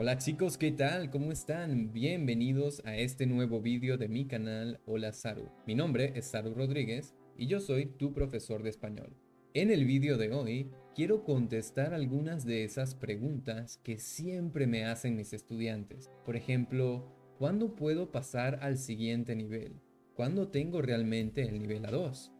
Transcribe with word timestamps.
Hola 0.00 0.16
chicos, 0.16 0.58
¿qué 0.58 0.70
tal? 0.70 1.10
¿Cómo 1.10 1.32
están? 1.32 1.92
Bienvenidos 1.92 2.80
a 2.84 2.96
este 2.96 3.26
nuevo 3.26 3.60
vídeo 3.60 3.98
de 3.98 4.06
mi 4.06 4.28
canal 4.28 4.78
Hola 4.86 5.12
Saru. 5.12 5.48
Mi 5.66 5.74
nombre 5.74 6.12
es 6.14 6.26
Saru 6.26 6.54
Rodríguez 6.54 7.16
y 7.36 7.48
yo 7.48 7.58
soy 7.58 7.86
tu 7.86 8.12
profesor 8.12 8.62
de 8.62 8.70
español. 8.70 9.16
En 9.54 9.72
el 9.72 9.84
vídeo 9.86 10.16
de 10.16 10.32
hoy 10.32 10.70
quiero 10.94 11.24
contestar 11.24 11.94
algunas 11.94 12.46
de 12.46 12.62
esas 12.62 12.94
preguntas 12.94 13.80
que 13.82 13.98
siempre 13.98 14.68
me 14.68 14.84
hacen 14.84 15.16
mis 15.16 15.32
estudiantes. 15.32 16.12
Por 16.24 16.36
ejemplo, 16.36 17.12
¿cuándo 17.36 17.74
puedo 17.74 18.12
pasar 18.12 18.60
al 18.62 18.78
siguiente 18.78 19.34
nivel? 19.34 19.80
¿Cuándo 20.14 20.46
tengo 20.46 20.80
realmente 20.80 21.42
el 21.42 21.58
nivel 21.58 21.82
A2? 21.82 22.30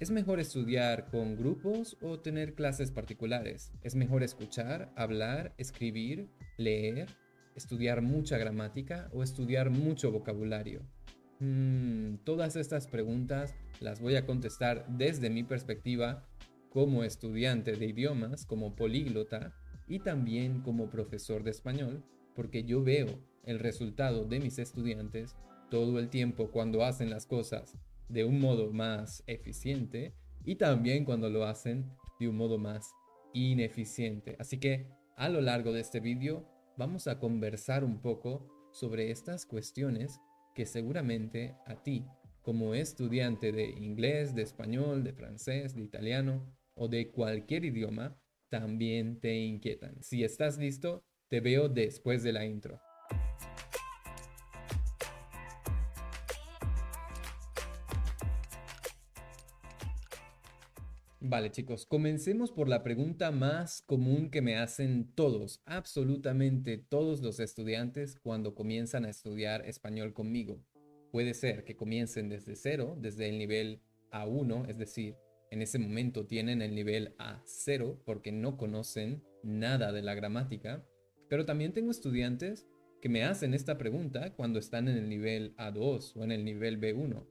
¿Es 0.00 0.12
mejor 0.12 0.38
estudiar 0.38 1.10
con 1.10 1.34
grupos 1.34 1.96
o 2.00 2.20
tener 2.20 2.54
clases 2.54 2.92
particulares? 2.92 3.72
¿Es 3.82 3.96
mejor 3.96 4.22
escuchar, 4.22 4.92
hablar, 4.94 5.54
escribir, 5.58 6.28
leer, 6.56 7.08
estudiar 7.56 8.00
mucha 8.00 8.38
gramática 8.38 9.10
o 9.12 9.24
estudiar 9.24 9.70
mucho 9.70 10.12
vocabulario? 10.12 10.82
Hmm, 11.40 12.18
todas 12.22 12.54
estas 12.54 12.86
preguntas 12.86 13.56
las 13.80 14.00
voy 14.00 14.14
a 14.14 14.24
contestar 14.24 14.86
desde 14.88 15.30
mi 15.30 15.42
perspectiva 15.42 16.28
como 16.70 17.02
estudiante 17.02 17.72
de 17.72 17.86
idiomas, 17.86 18.46
como 18.46 18.76
políglota 18.76 19.52
y 19.88 19.98
también 19.98 20.62
como 20.62 20.90
profesor 20.90 21.42
de 21.42 21.50
español, 21.50 22.04
porque 22.36 22.62
yo 22.62 22.84
veo 22.84 23.18
el 23.42 23.58
resultado 23.58 24.26
de 24.26 24.38
mis 24.38 24.60
estudiantes 24.60 25.34
todo 25.72 25.98
el 25.98 26.08
tiempo 26.08 26.52
cuando 26.52 26.84
hacen 26.84 27.10
las 27.10 27.26
cosas 27.26 27.76
de 28.08 28.24
un 28.24 28.40
modo 28.40 28.72
más 28.72 29.22
eficiente 29.26 30.14
y 30.44 30.56
también 30.56 31.04
cuando 31.04 31.28
lo 31.28 31.44
hacen 31.44 31.90
de 32.18 32.28
un 32.28 32.36
modo 32.36 32.58
más 32.58 32.90
ineficiente. 33.32 34.36
Así 34.38 34.58
que 34.58 34.88
a 35.16 35.28
lo 35.28 35.40
largo 35.40 35.72
de 35.72 35.80
este 35.80 36.00
vídeo 36.00 36.46
vamos 36.76 37.06
a 37.06 37.18
conversar 37.18 37.84
un 37.84 38.00
poco 38.00 38.48
sobre 38.72 39.10
estas 39.10 39.46
cuestiones 39.46 40.20
que 40.54 40.66
seguramente 40.66 41.56
a 41.66 41.82
ti, 41.82 42.04
como 42.42 42.74
estudiante 42.74 43.52
de 43.52 43.70
inglés, 43.70 44.34
de 44.34 44.42
español, 44.42 45.04
de 45.04 45.12
francés, 45.12 45.74
de 45.74 45.82
italiano 45.82 46.56
o 46.74 46.88
de 46.88 47.10
cualquier 47.10 47.64
idioma, 47.64 48.16
también 48.48 49.20
te 49.20 49.36
inquietan. 49.36 50.02
Si 50.02 50.24
estás 50.24 50.56
listo, 50.58 51.04
te 51.28 51.40
veo 51.40 51.68
después 51.68 52.22
de 52.22 52.32
la 52.32 52.46
intro. 52.46 52.80
Vale 61.30 61.50
chicos, 61.50 61.84
comencemos 61.84 62.50
por 62.50 62.70
la 62.70 62.82
pregunta 62.82 63.30
más 63.30 63.82
común 63.82 64.30
que 64.30 64.40
me 64.40 64.56
hacen 64.56 65.12
todos, 65.14 65.60
absolutamente 65.66 66.78
todos 66.78 67.20
los 67.20 67.38
estudiantes 67.38 68.18
cuando 68.22 68.54
comienzan 68.54 69.04
a 69.04 69.10
estudiar 69.10 69.60
español 69.66 70.14
conmigo. 70.14 70.64
Puede 71.12 71.34
ser 71.34 71.64
que 71.64 71.76
comiencen 71.76 72.30
desde 72.30 72.56
cero, 72.56 72.96
desde 72.98 73.28
el 73.28 73.36
nivel 73.36 73.82
A1, 74.10 74.70
es 74.70 74.78
decir, 74.78 75.16
en 75.50 75.60
ese 75.60 75.78
momento 75.78 76.24
tienen 76.24 76.62
el 76.62 76.74
nivel 76.74 77.14
A0 77.18 77.98
porque 78.06 78.32
no 78.32 78.56
conocen 78.56 79.22
nada 79.42 79.92
de 79.92 80.00
la 80.00 80.14
gramática, 80.14 80.82
pero 81.28 81.44
también 81.44 81.74
tengo 81.74 81.90
estudiantes 81.90 82.66
que 83.02 83.10
me 83.10 83.24
hacen 83.24 83.52
esta 83.52 83.76
pregunta 83.76 84.34
cuando 84.34 84.58
están 84.58 84.88
en 84.88 84.96
el 84.96 85.10
nivel 85.10 85.54
A2 85.56 86.16
o 86.16 86.24
en 86.24 86.32
el 86.32 86.42
nivel 86.42 86.80
B1. 86.80 87.26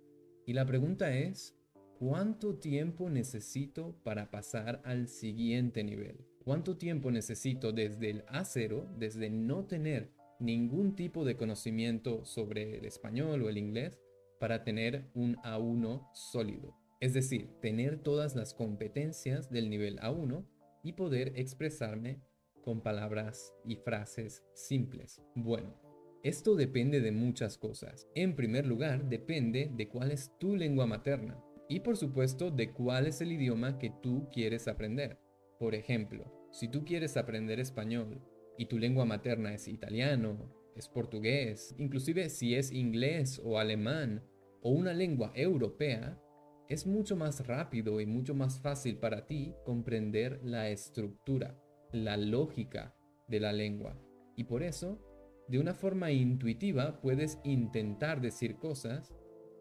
Y 0.46 0.54
la 0.54 0.68
pregunta 0.68 1.18
es, 1.18 1.57
¿Cuánto 2.00 2.54
tiempo 2.60 3.10
necesito 3.10 3.96
para 4.04 4.30
pasar 4.30 4.84
al 4.86 5.08
siguiente 5.08 5.84
nivel? 5.84 6.28
¿Cuánto 6.46 6.78
tiempo 6.78 7.10
necesito 7.10 7.72
desde 7.72 8.12
el 8.12 8.26
A0, 8.28 8.96
desde 9.00 9.32
no 9.32 9.66
tener 9.66 10.12
ningún 10.40 10.96
tipo 10.96 11.26
de 11.26 11.36
conocimiento 11.36 12.24
sobre 12.24 12.78
el 12.78 12.86
español 12.86 13.42
o 13.42 13.50
el 13.50 13.58
inglés, 13.58 14.00
para 14.40 14.64
tener 14.64 15.10
un 15.16 15.38
A1 15.38 16.08
sólido? 16.14 16.76
Es 17.00 17.16
decir, 17.16 17.50
tener 17.62 17.98
todas 17.98 18.36
las 18.36 18.54
competencias 18.54 19.50
del 19.50 19.68
nivel 19.68 19.98
A1 19.98 20.46
y 20.84 20.94
poder 20.94 21.34
expresarme 21.36 22.22
con 22.62 22.82
palabras 22.82 23.56
y 23.66 23.78
frases 23.78 24.44
simples. 24.54 25.20
Bueno, 25.34 25.74
esto 26.22 26.54
depende 26.54 27.02
de 27.02 27.12
muchas 27.12 27.58
cosas. 27.58 28.08
En 28.14 28.36
primer 28.36 28.68
lugar, 28.68 29.10
depende 29.10 29.72
de 29.76 29.88
cuál 29.90 30.12
es 30.12 30.32
tu 30.38 30.56
lengua 30.56 30.86
materna 30.86 31.44
y 31.70 31.82
por 31.82 31.98
supuesto 31.98 32.52
de 32.52 32.72
cuál 32.72 33.08
es 33.08 33.22
el 33.22 33.32
idioma 33.32 33.78
que 33.78 33.92
tú 34.02 34.28
quieres 34.32 34.68
aprender. 34.68 35.20
Por 35.60 35.76
ejemplo, 35.76 36.32
si 36.52 36.68
tú 36.68 36.86
quieres 36.86 37.18
aprender 37.18 37.60
español 37.60 38.22
y 38.58 38.66
tu 38.66 38.78
lengua 38.78 39.06
materna 39.06 39.54
es 39.54 39.68
italiano, 39.68 40.54
es 40.76 40.88
portugués, 40.88 41.76
inclusive 41.78 42.30
si 42.30 42.56
es 42.56 42.72
inglés 42.72 43.42
o 43.44 43.58
alemán 43.58 44.24
o 44.62 44.72
una 44.72 44.94
lengua 44.94 45.32
europea, 45.36 46.22
es 46.70 46.86
mucho 46.86 47.16
más 47.16 47.46
rápido 47.48 48.02
y 48.02 48.06
mucho 48.06 48.36
más 48.36 48.60
fácil 48.60 48.98
para 48.98 49.26
ti 49.26 49.56
comprender 49.66 50.40
la 50.44 50.70
estructura, 50.70 51.58
la 51.92 52.18
lógica 52.18 52.96
de 53.28 53.40
la 53.40 53.54
lengua. 53.54 53.98
Y 54.36 54.44
por 54.44 54.64
eso, 54.64 55.02
de 55.48 55.60
una 55.60 55.74
forma 55.74 56.12
intuitiva 56.12 57.00
puedes 57.02 57.40
intentar 57.44 58.22
decir 58.22 58.58
cosas 58.58 59.14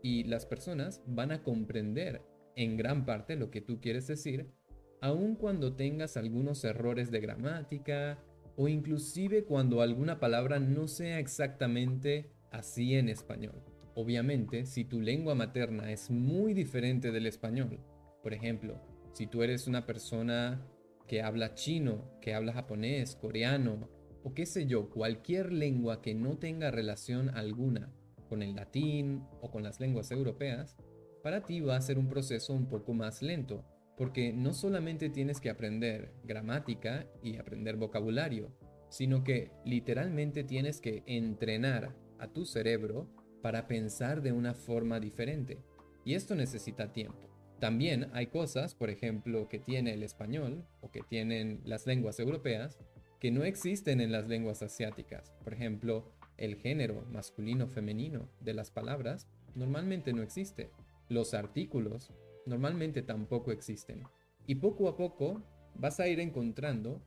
y 0.06 0.22
las 0.22 0.46
personas 0.46 1.02
van 1.04 1.32
a 1.32 1.42
comprender 1.42 2.22
en 2.54 2.76
gran 2.76 3.04
parte 3.04 3.34
lo 3.34 3.50
que 3.50 3.60
tú 3.60 3.80
quieres 3.80 4.06
decir, 4.06 4.52
aun 5.00 5.34
cuando 5.34 5.74
tengas 5.74 6.16
algunos 6.16 6.62
errores 6.62 7.10
de 7.10 7.18
gramática 7.18 8.22
o 8.54 8.68
inclusive 8.68 9.44
cuando 9.44 9.82
alguna 9.82 10.20
palabra 10.20 10.60
no 10.60 10.86
sea 10.86 11.18
exactamente 11.18 12.30
así 12.52 12.94
en 12.94 13.08
español. 13.08 13.64
Obviamente, 13.96 14.64
si 14.64 14.84
tu 14.84 15.00
lengua 15.00 15.34
materna 15.34 15.90
es 15.90 16.08
muy 16.08 16.54
diferente 16.54 17.10
del 17.10 17.26
español, 17.26 17.80
por 18.22 18.32
ejemplo, 18.32 18.80
si 19.12 19.26
tú 19.26 19.42
eres 19.42 19.66
una 19.66 19.86
persona 19.86 20.64
que 21.08 21.20
habla 21.20 21.54
chino, 21.54 22.16
que 22.20 22.32
habla 22.32 22.52
japonés, 22.52 23.16
coreano, 23.16 23.90
o 24.22 24.34
qué 24.34 24.46
sé 24.46 24.66
yo, 24.66 24.88
cualquier 24.88 25.52
lengua 25.52 26.00
que 26.00 26.14
no 26.14 26.38
tenga 26.38 26.70
relación 26.70 27.30
alguna 27.30 27.92
con 28.26 28.42
el 28.42 28.54
latín 28.54 29.24
o 29.40 29.50
con 29.50 29.62
las 29.62 29.80
lenguas 29.80 30.10
europeas, 30.10 30.76
para 31.22 31.42
ti 31.44 31.60
va 31.60 31.76
a 31.76 31.80
ser 31.80 31.98
un 31.98 32.08
proceso 32.08 32.52
un 32.52 32.66
poco 32.66 32.94
más 32.94 33.22
lento, 33.22 33.64
porque 33.96 34.32
no 34.32 34.52
solamente 34.52 35.08
tienes 35.08 35.40
que 35.40 35.50
aprender 35.50 36.12
gramática 36.24 37.06
y 37.22 37.36
aprender 37.36 37.76
vocabulario, 37.76 38.52
sino 38.90 39.24
que 39.24 39.50
literalmente 39.64 40.44
tienes 40.44 40.80
que 40.80 41.02
entrenar 41.06 41.96
a 42.18 42.28
tu 42.28 42.44
cerebro 42.44 43.08
para 43.42 43.66
pensar 43.66 44.22
de 44.22 44.32
una 44.32 44.54
forma 44.54 45.00
diferente. 45.00 45.58
Y 46.04 46.14
esto 46.14 46.34
necesita 46.34 46.92
tiempo. 46.92 47.28
También 47.58 48.08
hay 48.12 48.26
cosas, 48.26 48.74
por 48.74 48.90
ejemplo, 48.90 49.48
que 49.48 49.58
tiene 49.58 49.94
el 49.94 50.02
español 50.02 50.66
o 50.80 50.90
que 50.90 51.00
tienen 51.02 51.60
las 51.64 51.86
lenguas 51.86 52.20
europeas, 52.20 52.78
que 53.18 53.30
no 53.30 53.44
existen 53.44 54.00
en 54.00 54.12
las 54.12 54.28
lenguas 54.28 54.62
asiáticas. 54.62 55.32
Por 55.42 55.54
ejemplo, 55.54 56.12
el 56.38 56.56
género 56.56 57.04
masculino-femenino 57.10 58.28
de 58.40 58.54
las 58.54 58.70
palabras 58.70 59.26
normalmente 59.54 60.12
no 60.12 60.22
existe. 60.22 60.70
Los 61.08 61.34
artículos 61.34 62.12
normalmente 62.46 63.02
tampoco 63.02 63.52
existen. 63.52 64.02
Y 64.46 64.56
poco 64.56 64.88
a 64.88 64.96
poco 64.96 65.42
vas 65.74 66.00
a 66.00 66.08
ir 66.08 66.20
encontrando 66.20 67.02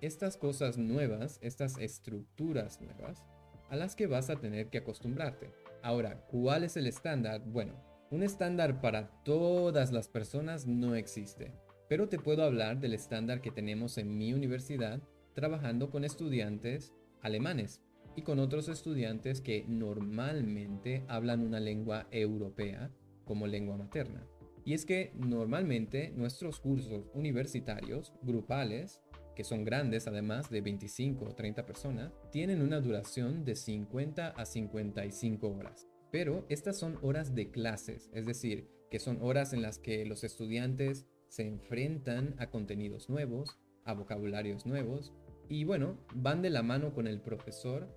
estas 0.00 0.36
cosas 0.36 0.76
nuevas, 0.76 1.38
estas 1.42 1.78
estructuras 1.78 2.80
nuevas, 2.80 3.24
a 3.70 3.76
las 3.76 3.96
que 3.96 4.06
vas 4.06 4.30
a 4.30 4.36
tener 4.36 4.68
que 4.68 4.78
acostumbrarte. 4.78 5.50
Ahora, 5.82 6.26
¿cuál 6.26 6.64
es 6.64 6.76
el 6.76 6.86
estándar? 6.86 7.42
Bueno, 7.44 7.74
un 8.10 8.22
estándar 8.22 8.80
para 8.80 9.08
todas 9.24 9.92
las 9.92 10.08
personas 10.08 10.66
no 10.66 10.94
existe, 10.94 11.52
pero 11.88 12.08
te 12.08 12.18
puedo 12.18 12.44
hablar 12.44 12.78
del 12.78 12.94
estándar 12.94 13.40
que 13.40 13.50
tenemos 13.50 13.98
en 13.98 14.16
mi 14.16 14.32
universidad 14.32 15.00
trabajando 15.34 15.90
con 15.90 16.04
estudiantes 16.04 16.94
alemanes 17.22 17.80
y 18.16 18.22
con 18.22 18.38
otros 18.38 18.68
estudiantes 18.68 19.40
que 19.40 19.64
normalmente 19.68 21.04
hablan 21.08 21.40
una 21.40 21.60
lengua 21.60 22.06
europea 22.10 22.90
como 23.24 23.46
lengua 23.46 23.76
materna. 23.76 24.26
Y 24.64 24.72
es 24.72 24.86
que 24.86 25.12
normalmente 25.16 26.12
nuestros 26.16 26.60
cursos 26.60 27.04
universitarios, 27.12 28.12
grupales, 28.22 29.02
que 29.36 29.44
son 29.44 29.64
grandes 29.64 30.06
además 30.06 30.48
de 30.48 30.60
25 30.60 31.24
o 31.24 31.34
30 31.34 31.66
personas, 31.66 32.12
tienen 32.30 32.62
una 32.62 32.80
duración 32.80 33.44
de 33.44 33.56
50 33.56 34.28
a 34.28 34.44
55 34.44 35.48
horas. 35.48 35.88
Pero 36.10 36.46
estas 36.48 36.78
son 36.78 36.98
horas 37.02 37.34
de 37.34 37.50
clases, 37.50 38.08
es 38.14 38.24
decir, 38.26 38.68
que 38.90 39.00
son 39.00 39.18
horas 39.20 39.52
en 39.52 39.60
las 39.60 39.78
que 39.78 40.06
los 40.06 40.22
estudiantes 40.22 41.06
se 41.28 41.46
enfrentan 41.46 42.36
a 42.38 42.48
contenidos 42.48 43.10
nuevos, 43.10 43.58
a 43.84 43.92
vocabularios 43.92 44.66
nuevos, 44.66 45.12
y 45.48 45.64
bueno, 45.64 45.98
van 46.14 46.40
de 46.40 46.50
la 46.50 46.62
mano 46.62 46.94
con 46.94 47.06
el 47.06 47.20
profesor 47.20 47.88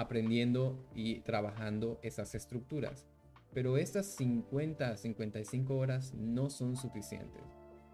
aprendiendo 0.00 0.84
y 0.94 1.20
trabajando 1.20 1.98
esas 2.02 2.34
estructuras. 2.34 3.06
Pero 3.52 3.76
estas 3.76 4.06
50 4.16 4.96
55 4.96 5.76
horas 5.76 6.14
no 6.14 6.50
son 6.50 6.76
suficientes. 6.76 7.42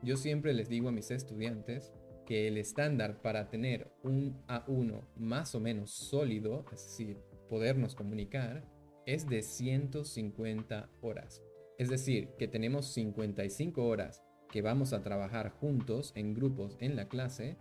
Yo 0.03 0.17
siempre 0.17 0.55
les 0.55 0.69
digo 0.69 0.89
a 0.89 0.93
mis 0.93 1.11
estudiantes 1.11 1.93
que 2.27 2.49
el 2.49 2.59
estándar 2.59 3.23
para 3.23 3.49
tener 3.49 3.91
un 4.03 4.37
A1 4.49 5.01
más 5.17 5.55
o 5.55 5.61
menos 5.61 5.91
sólido, 5.91 6.65
es 6.73 6.85
decir, 6.85 7.19
podernos 7.49 7.95
comunicar, 7.95 8.65
es 9.07 9.29
de 9.29 9.43
150 9.43 10.91
horas. 11.01 11.43
Es 11.79 11.89
decir, 11.89 12.31
que 12.39 12.49
tenemos 12.49 12.87
55 12.93 13.87
horas 13.87 14.23
que 14.51 14.63
vamos 14.63 14.93
a 14.93 15.03
trabajar 15.03 15.51
juntos 15.51 16.13
en 16.15 16.35
grupos 16.35 16.77
en 16.81 16.97
la 16.97 17.09
clase, 17.09 17.57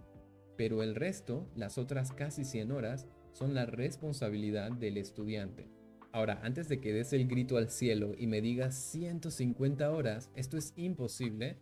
pero 0.57 0.83
el 0.83 0.95
resto, 0.95 1.47
las 1.55 1.77
otras 1.77 2.11
casi 2.11 2.43
100 2.43 2.71
horas, 2.71 3.07
son 3.35 3.53
la 3.53 3.65
responsabilidad 3.65 4.71
del 4.71 4.97
estudiante. 4.97 5.67
Ahora, 6.13 6.39
antes 6.43 6.69
de 6.69 6.79
que 6.79 6.93
des 6.93 7.11
el 7.11 7.27
grito 7.27 7.57
al 7.57 7.69
cielo 7.69 8.13
y 8.17 8.27
me 8.27 8.39
digas 8.39 8.75
150 8.75 9.91
horas, 9.91 10.31
esto 10.35 10.57
es 10.57 10.71
imposible, 10.77 11.57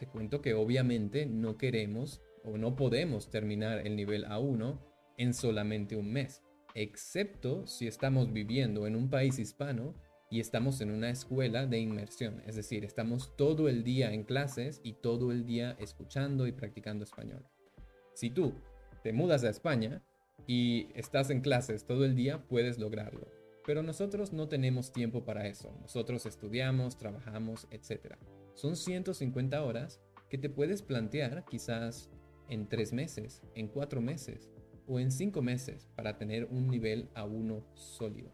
te 0.00 0.08
cuento 0.08 0.42
que 0.42 0.54
obviamente 0.54 1.26
no 1.26 1.56
queremos 1.56 2.20
o 2.42 2.58
no 2.58 2.74
podemos 2.74 3.30
terminar 3.30 3.86
el 3.86 3.94
nivel 3.94 4.24
A1 4.24 4.80
en 5.16 5.34
solamente 5.34 5.94
un 5.94 6.12
mes, 6.12 6.42
excepto 6.74 7.64
si 7.68 7.86
estamos 7.86 8.32
viviendo 8.32 8.88
en 8.88 8.96
un 8.96 9.08
país 9.08 9.38
hispano 9.38 9.94
y 10.30 10.40
estamos 10.40 10.80
en 10.80 10.90
una 10.90 11.10
escuela 11.10 11.66
de 11.66 11.78
inmersión, 11.78 12.42
es 12.44 12.56
decir, 12.56 12.84
estamos 12.84 13.36
todo 13.36 13.68
el 13.68 13.84
día 13.84 14.12
en 14.12 14.24
clases 14.24 14.80
y 14.82 14.94
todo 14.94 15.30
el 15.30 15.46
día 15.46 15.76
escuchando 15.78 16.48
y 16.48 16.52
practicando 16.52 17.04
español. 17.04 17.44
Si 18.14 18.30
tú 18.30 18.54
te 19.04 19.12
mudas 19.12 19.44
a 19.44 19.50
España 19.50 20.02
y 20.46 20.88
estás 20.94 21.30
en 21.30 21.40
clases 21.40 21.84
todo 21.84 22.04
el 22.04 22.14
día, 22.14 22.46
puedes 22.48 22.78
lograrlo. 22.78 23.28
Pero 23.66 23.82
nosotros 23.82 24.32
no 24.32 24.48
tenemos 24.48 24.92
tiempo 24.92 25.24
para 25.24 25.46
eso. 25.46 25.76
Nosotros 25.80 26.24
estudiamos, 26.24 26.96
trabajamos, 26.96 27.68
etc. 27.70 28.16
Son 28.54 28.76
150 28.76 29.62
horas 29.62 30.00
que 30.30 30.38
te 30.38 30.48
puedes 30.48 30.82
plantear 30.82 31.44
quizás 31.44 32.10
en 32.48 32.66
tres 32.68 32.92
meses, 32.92 33.42
en 33.54 33.68
cuatro 33.68 34.00
meses 34.00 34.50
o 34.86 34.98
en 35.00 35.10
cinco 35.10 35.42
meses 35.42 35.88
para 35.96 36.16
tener 36.16 36.46
un 36.46 36.68
nivel 36.68 37.10
A1 37.14 37.62
sólido. 37.74 38.32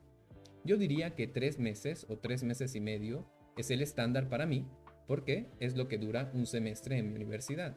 Yo 0.64 0.76
diría 0.76 1.14
que 1.14 1.26
tres 1.26 1.58
meses 1.58 2.06
o 2.08 2.18
tres 2.18 2.42
meses 2.42 2.74
y 2.74 2.80
medio 2.80 3.26
es 3.56 3.70
el 3.70 3.82
estándar 3.82 4.28
para 4.28 4.46
mí 4.46 4.66
porque 5.06 5.50
es 5.60 5.76
lo 5.76 5.88
que 5.88 5.98
dura 5.98 6.30
un 6.34 6.46
semestre 6.46 6.98
en 6.98 7.08
mi 7.08 7.16
universidad. 7.16 7.76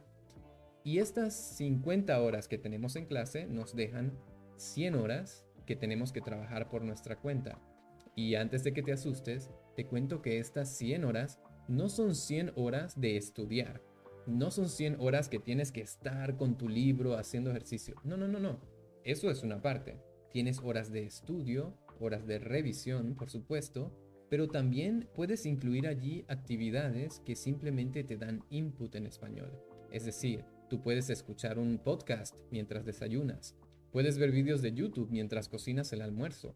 Y 0.88 1.00
estas 1.00 1.34
50 1.57 2.18
horas 2.22 2.48
que 2.48 2.57
tenemos 2.57 2.95
en 2.95 3.07
clase 3.07 3.45
nos 3.45 3.75
dejan 3.75 4.18
100 4.56 4.95
horas 4.95 5.45
que 5.66 5.75
tenemos 5.75 6.13
que 6.13 6.22
trabajar 6.22 6.69
por 6.69 6.81
nuestra 6.81 7.19
cuenta. 7.19 7.60
Y 8.16 8.36
antes 8.36 8.63
de 8.63 8.72
que 8.72 8.84
te 8.84 8.94
asustes, 8.94 9.51
te 9.75 9.86
cuento 9.86 10.22
que 10.22 10.39
estas 10.39 10.78
100 10.78 11.04
horas 11.04 11.42
no 11.68 11.89
son 11.89 12.16
100 12.16 12.54
horas 12.56 13.01
de 13.01 13.18
estudiar. 13.18 13.81
No 14.28 14.50
son 14.50 14.69
100 14.69 14.95
horas 15.01 15.28
que 15.28 15.39
tienes 15.39 15.74
que 15.74 15.81
estar 15.81 16.38
con 16.38 16.57
tu 16.57 16.69
libro 16.69 17.18
haciendo 17.18 17.50
ejercicio. 17.50 17.95
No, 18.06 18.16
no, 18.16 18.30
no, 18.30 18.40
no. 18.40 18.62
Eso 19.04 19.30
es 19.30 19.44
una 19.44 19.62
parte. 19.62 20.00
Tienes 20.31 20.62
horas 20.63 20.90
de 20.90 21.04
estudio, 21.04 21.78
horas 22.00 22.25
de 22.25 22.40
revisión, 22.40 23.16
por 23.16 23.30
supuesto, 23.30 23.92
pero 24.30 24.48
también 24.48 25.10
puedes 25.13 25.45
incluir 25.45 25.86
allí 25.86 26.24
actividades 26.30 27.19
que 27.25 27.36
simplemente 27.36 28.06
te 28.06 28.16
dan 28.16 28.45
input 28.50 28.95
en 28.95 29.06
español. 29.06 29.51
Es 29.92 30.06
decir, 30.06 30.45
tú 30.69 30.81
puedes 30.81 31.10
escuchar 31.10 31.60
un 31.60 31.78
podcast 31.78 32.38
mientras 32.52 32.86
desayunas, 32.86 33.56
Puedes 33.92 34.18
ver 34.18 34.31
vídeos 34.31 34.62
de 34.62 34.74
YouTube 34.74 35.10
mientras 35.10 35.48
cocinas 35.48 35.94
el 35.94 36.02
almuerzo. 36.02 36.56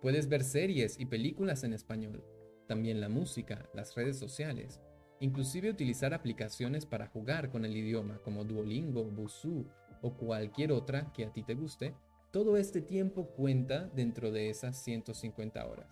Puedes 0.00 0.28
ver 0.28 0.44
series 0.44 0.98
y 0.98 1.06
películas 1.06 1.64
en 1.64 1.72
español. 1.72 2.24
También 2.68 3.00
la 3.00 3.08
música, 3.08 3.68
las 3.74 3.94
redes 3.94 4.18
sociales. 4.18 4.80
Inclusive 5.20 5.70
utilizar 5.70 6.14
aplicaciones 6.14 6.86
para 6.86 7.08
jugar 7.08 7.50
con 7.50 7.64
el 7.64 7.76
idioma 7.76 8.20
como 8.22 8.44
Duolingo, 8.44 9.04
Busuu 9.04 9.66
o 10.02 10.14
cualquier 10.14 10.72
otra 10.72 11.12
que 11.12 11.24
a 11.24 11.32
ti 11.32 11.42
te 11.42 11.54
guste. 11.54 11.94
Todo 12.30 12.56
este 12.56 12.80
tiempo 12.80 13.26
cuenta 13.26 13.90
dentro 13.94 14.30
de 14.30 14.48
esas 14.48 14.82
150 14.82 15.66
horas. 15.66 15.88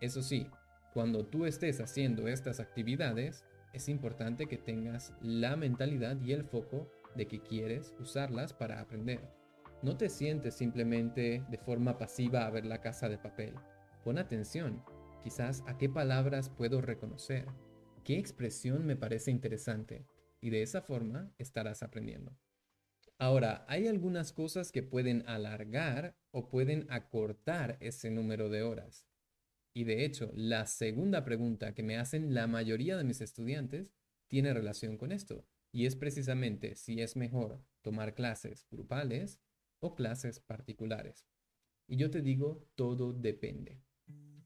Eso 0.00 0.22
sí, 0.22 0.46
cuando 0.94 1.26
tú 1.26 1.46
estés 1.46 1.80
haciendo 1.80 2.28
estas 2.28 2.60
actividades, 2.60 3.44
es 3.72 3.88
importante 3.88 4.46
que 4.46 4.58
tengas 4.58 5.14
la 5.20 5.56
mentalidad 5.56 6.20
y 6.20 6.32
el 6.32 6.44
foco 6.44 6.90
de 7.14 7.26
que 7.26 7.40
quieres 7.40 7.94
usarlas 7.98 8.52
para 8.52 8.80
aprender. 8.80 9.20
No 9.82 9.96
te 9.96 10.08
sientes 10.08 10.54
simplemente 10.54 11.44
de 11.48 11.58
forma 11.58 11.98
pasiva 11.98 12.46
a 12.46 12.50
ver 12.50 12.66
la 12.66 12.80
casa 12.80 13.08
de 13.08 13.18
papel. 13.18 13.54
Pon 14.04 14.18
atención, 14.18 14.82
quizás 15.22 15.62
a 15.66 15.78
qué 15.78 15.88
palabras 15.88 16.50
puedo 16.50 16.80
reconocer, 16.80 17.46
qué 18.04 18.18
expresión 18.18 18.84
me 18.86 18.96
parece 18.96 19.30
interesante, 19.30 20.06
y 20.40 20.50
de 20.50 20.62
esa 20.62 20.82
forma 20.82 21.32
estarás 21.38 21.82
aprendiendo. 21.82 22.36
Ahora, 23.18 23.66
hay 23.68 23.86
algunas 23.86 24.32
cosas 24.32 24.72
que 24.72 24.82
pueden 24.82 25.28
alargar 25.28 26.16
o 26.30 26.48
pueden 26.48 26.86
acortar 26.90 27.76
ese 27.80 28.10
número 28.10 28.48
de 28.48 28.62
horas. 28.62 29.09
Y 29.72 29.84
de 29.84 30.04
hecho, 30.04 30.32
la 30.34 30.66
segunda 30.66 31.24
pregunta 31.24 31.74
que 31.74 31.82
me 31.82 31.96
hacen 31.96 32.34
la 32.34 32.46
mayoría 32.46 32.96
de 32.96 33.04
mis 33.04 33.20
estudiantes 33.20 33.92
tiene 34.28 34.52
relación 34.52 34.96
con 34.96 35.12
esto. 35.12 35.44
Y 35.72 35.86
es 35.86 35.96
precisamente 35.96 36.74
si 36.74 37.00
es 37.00 37.16
mejor 37.16 37.62
tomar 37.82 38.14
clases 38.14 38.66
grupales 38.70 39.40
o 39.78 39.94
clases 39.94 40.40
particulares. 40.40 41.28
Y 41.86 41.96
yo 41.96 42.10
te 42.10 42.22
digo, 42.22 42.68
todo 42.74 43.12
depende. 43.12 43.80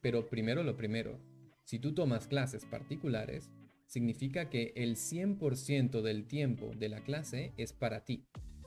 Pero 0.00 0.28
primero 0.28 0.62
lo 0.62 0.76
primero, 0.76 1.20
si 1.64 1.78
tú 1.78 1.94
tomas 1.94 2.26
clases 2.26 2.66
particulares, 2.66 3.50
significa 3.86 4.50
que 4.50 4.72
el 4.76 4.96
100% 4.96 6.02
del 6.02 6.26
tiempo 6.26 6.72
de 6.76 6.88
la 6.88 7.02
clase 7.02 7.52
es 7.56 7.72
para 7.72 8.04
ti. 8.04 8.26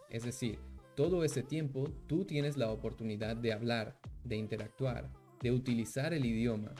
Es 0.09 0.23
decir, 0.23 0.59
todo 0.95 1.23
ese 1.23 1.43
tiempo 1.43 1.89
tú 2.07 2.25
tienes 2.25 2.57
la 2.57 2.71
oportunidad 2.71 3.35
de 3.35 3.53
hablar, 3.53 3.99
de 4.23 4.37
interactuar, 4.37 5.11
de 5.41 5.51
utilizar 5.51 6.13
el 6.13 6.25
idioma. 6.25 6.73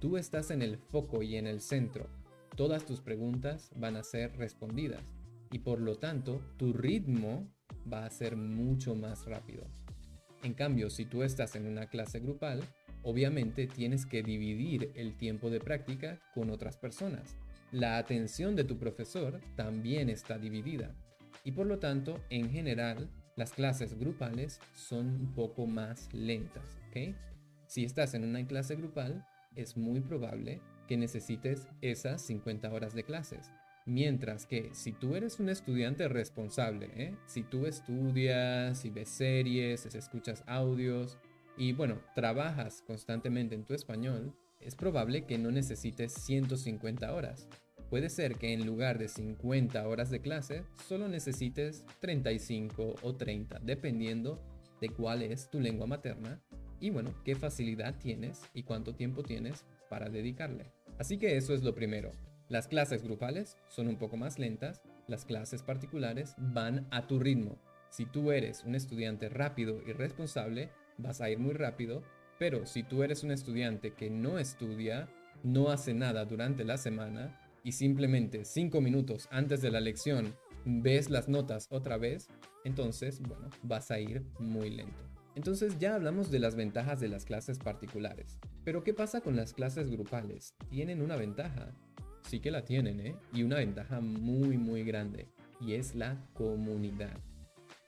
Tú 0.00 0.16
estás 0.16 0.50
en 0.50 0.62
el 0.62 0.78
foco 0.78 1.22
y 1.22 1.36
en 1.36 1.46
el 1.46 1.60
centro. 1.60 2.08
Todas 2.56 2.84
tus 2.84 3.00
preguntas 3.00 3.70
van 3.76 3.96
a 3.96 4.02
ser 4.02 4.36
respondidas 4.36 5.02
y 5.50 5.60
por 5.60 5.80
lo 5.80 5.96
tanto 5.96 6.40
tu 6.56 6.72
ritmo 6.72 7.48
va 7.90 8.04
a 8.04 8.10
ser 8.10 8.36
mucho 8.36 8.94
más 8.94 9.26
rápido. 9.26 9.66
En 10.42 10.54
cambio, 10.54 10.90
si 10.90 11.04
tú 11.04 11.22
estás 11.22 11.54
en 11.54 11.66
una 11.66 11.86
clase 11.86 12.20
grupal, 12.20 12.62
obviamente 13.02 13.66
tienes 13.66 14.06
que 14.06 14.22
dividir 14.22 14.90
el 14.96 15.16
tiempo 15.16 15.50
de 15.50 15.60
práctica 15.60 16.20
con 16.34 16.50
otras 16.50 16.76
personas. 16.76 17.36
La 17.70 17.96
atención 17.96 18.56
de 18.56 18.64
tu 18.64 18.78
profesor 18.78 19.40
también 19.56 20.10
está 20.10 20.38
dividida 20.38 20.94
y 21.44 21.52
por 21.52 21.66
lo 21.66 21.78
tanto, 21.78 22.20
en 22.30 22.50
general, 22.50 23.08
las 23.36 23.52
clases 23.52 23.98
grupales 23.98 24.60
son 24.74 25.06
un 25.08 25.34
poco 25.34 25.66
más 25.66 26.12
lentas. 26.12 26.78
Si 27.72 27.84
estás 27.84 28.12
en 28.12 28.24
una 28.24 28.46
clase 28.46 28.76
grupal, 28.76 29.26
es 29.56 29.78
muy 29.78 30.00
probable 30.02 30.60
que 30.86 30.98
necesites 30.98 31.68
esas 31.80 32.20
50 32.20 32.70
horas 32.70 32.92
de 32.94 33.02
clases. 33.02 33.50
Mientras 33.86 34.44
que 34.44 34.68
si 34.74 34.92
tú 34.92 35.16
eres 35.16 35.40
un 35.40 35.48
estudiante 35.48 36.06
responsable, 36.06 36.90
¿eh? 36.94 37.16
si 37.24 37.42
tú 37.42 37.64
estudias, 37.64 38.76
si 38.76 38.90
ves 38.90 39.08
series, 39.08 39.86
escuchas 39.86 40.44
audios 40.46 41.16
y 41.56 41.72
bueno, 41.72 42.02
trabajas 42.14 42.84
constantemente 42.86 43.54
en 43.54 43.64
tu 43.64 43.72
español, 43.72 44.36
es 44.60 44.76
probable 44.76 45.24
que 45.24 45.38
no 45.38 45.50
necesites 45.50 46.12
150 46.12 47.10
horas. 47.14 47.48
Puede 47.88 48.10
ser 48.10 48.34
que 48.34 48.52
en 48.52 48.66
lugar 48.66 48.98
de 48.98 49.08
50 49.08 49.88
horas 49.88 50.10
de 50.10 50.20
clase, 50.20 50.64
solo 50.86 51.08
necesites 51.08 51.86
35 52.00 52.96
o 53.00 53.16
30, 53.16 53.60
dependiendo 53.60 54.42
de 54.78 54.90
cuál 54.90 55.22
es 55.22 55.48
tu 55.48 55.58
lengua 55.58 55.86
materna 55.86 56.42
y 56.82 56.90
bueno, 56.90 57.14
qué 57.24 57.36
facilidad 57.36 57.94
tienes 57.96 58.42
y 58.52 58.64
cuánto 58.64 58.94
tiempo 58.94 59.22
tienes 59.22 59.64
para 59.88 60.10
dedicarle. 60.10 60.72
Así 60.98 61.16
que 61.16 61.36
eso 61.36 61.54
es 61.54 61.62
lo 61.62 61.76
primero. 61.76 62.10
Las 62.48 62.66
clases 62.66 63.04
grupales 63.04 63.56
son 63.68 63.86
un 63.86 63.96
poco 63.96 64.16
más 64.16 64.40
lentas, 64.40 64.82
las 65.06 65.24
clases 65.24 65.62
particulares 65.62 66.34
van 66.38 66.88
a 66.90 67.06
tu 67.06 67.20
ritmo. 67.20 67.56
Si 67.88 68.04
tú 68.04 68.32
eres 68.32 68.64
un 68.64 68.74
estudiante 68.74 69.28
rápido 69.28 69.80
y 69.86 69.92
responsable, 69.92 70.70
vas 70.98 71.20
a 71.20 71.30
ir 71.30 71.38
muy 71.38 71.54
rápido, 71.54 72.02
pero 72.40 72.66
si 72.66 72.82
tú 72.82 73.04
eres 73.04 73.22
un 73.22 73.30
estudiante 73.30 73.94
que 73.94 74.10
no 74.10 74.40
estudia, 74.40 75.08
no 75.44 75.70
hace 75.70 75.94
nada 75.94 76.24
durante 76.24 76.64
la 76.64 76.78
semana 76.78 77.40
y 77.62 77.72
simplemente 77.72 78.44
cinco 78.44 78.80
minutos 78.80 79.28
antes 79.30 79.62
de 79.62 79.70
la 79.70 79.80
lección 79.80 80.34
ves 80.64 81.10
las 81.10 81.28
notas 81.28 81.68
otra 81.70 81.96
vez, 81.96 82.28
entonces, 82.64 83.20
bueno, 83.20 83.48
vas 83.62 83.92
a 83.92 84.00
ir 84.00 84.24
muy 84.40 84.70
lento. 84.70 85.11
Entonces 85.34 85.78
ya 85.78 85.94
hablamos 85.94 86.30
de 86.30 86.38
las 86.38 86.54
ventajas 86.54 87.00
de 87.00 87.08
las 87.08 87.24
clases 87.24 87.58
particulares. 87.58 88.38
Pero 88.64 88.84
¿qué 88.84 88.94
pasa 88.94 89.20
con 89.20 89.36
las 89.36 89.52
clases 89.52 89.90
grupales? 89.90 90.54
Tienen 90.70 91.02
una 91.02 91.16
ventaja 91.16 91.72
sí 92.32 92.40
que 92.40 92.50
la 92.50 92.64
tienen, 92.64 93.00
¿eh? 93.00 93.14
Y 93.32 93.42
una 93.42 93.56
ventaja 93.56 94.00
muy, 94.00 94.56
muy 94.56 94.84
grande, 94.84 95.28
y 95.60 95.74
es 95.74 95.94
la 95.94 96.16
comunidad. 96.34 97.18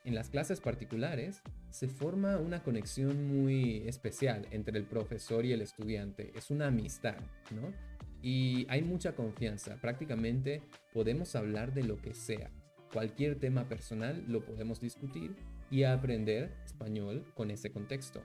En 0.05 0.15
las 0.15 0.29
clases 0.29 0.61
particulares 0.61 1.41
se 1.71 1.89
forma 1.89 2.37
una 2.37 2.63
conexión 2.63 3.27
muy 3.27 3.89
especial 3.89 4.47
entre 4.51 4.79
el 4.79 4.85
profesor 4.85 5.47
y 5.47 5.53
el 5.53 5.63
estudiante. 5.63 6.31
Es 6.37 6.51
una 6.51 6.67
amistad, 6.67 7.17
¿no? 7.51 7.73
Y 8.21 8.67
hay 8.69 8.83
mucha 8.83 9.15
confianza. 9.15 9.77
Prácticamente 9.77 10.63
podemos 10.93 11.35
hablar 11.37 11.73
de 11.73 11.85
lo 11.85 11.97
que 11.97 12.13
sea. 12.13 12.51
Cualquier 12.95 13.41
tema 13.41 13.69
personal 13.69 14.25
lo 14.29 14.45
podemos 14.45 14.81
discutir 14.81 15.35
y 15.69 15.83
aprender 15.83 16.55
español 16.65 17.27
con 17.35 17.51
ese 17.51 17.73
contexto. 17.73 18.23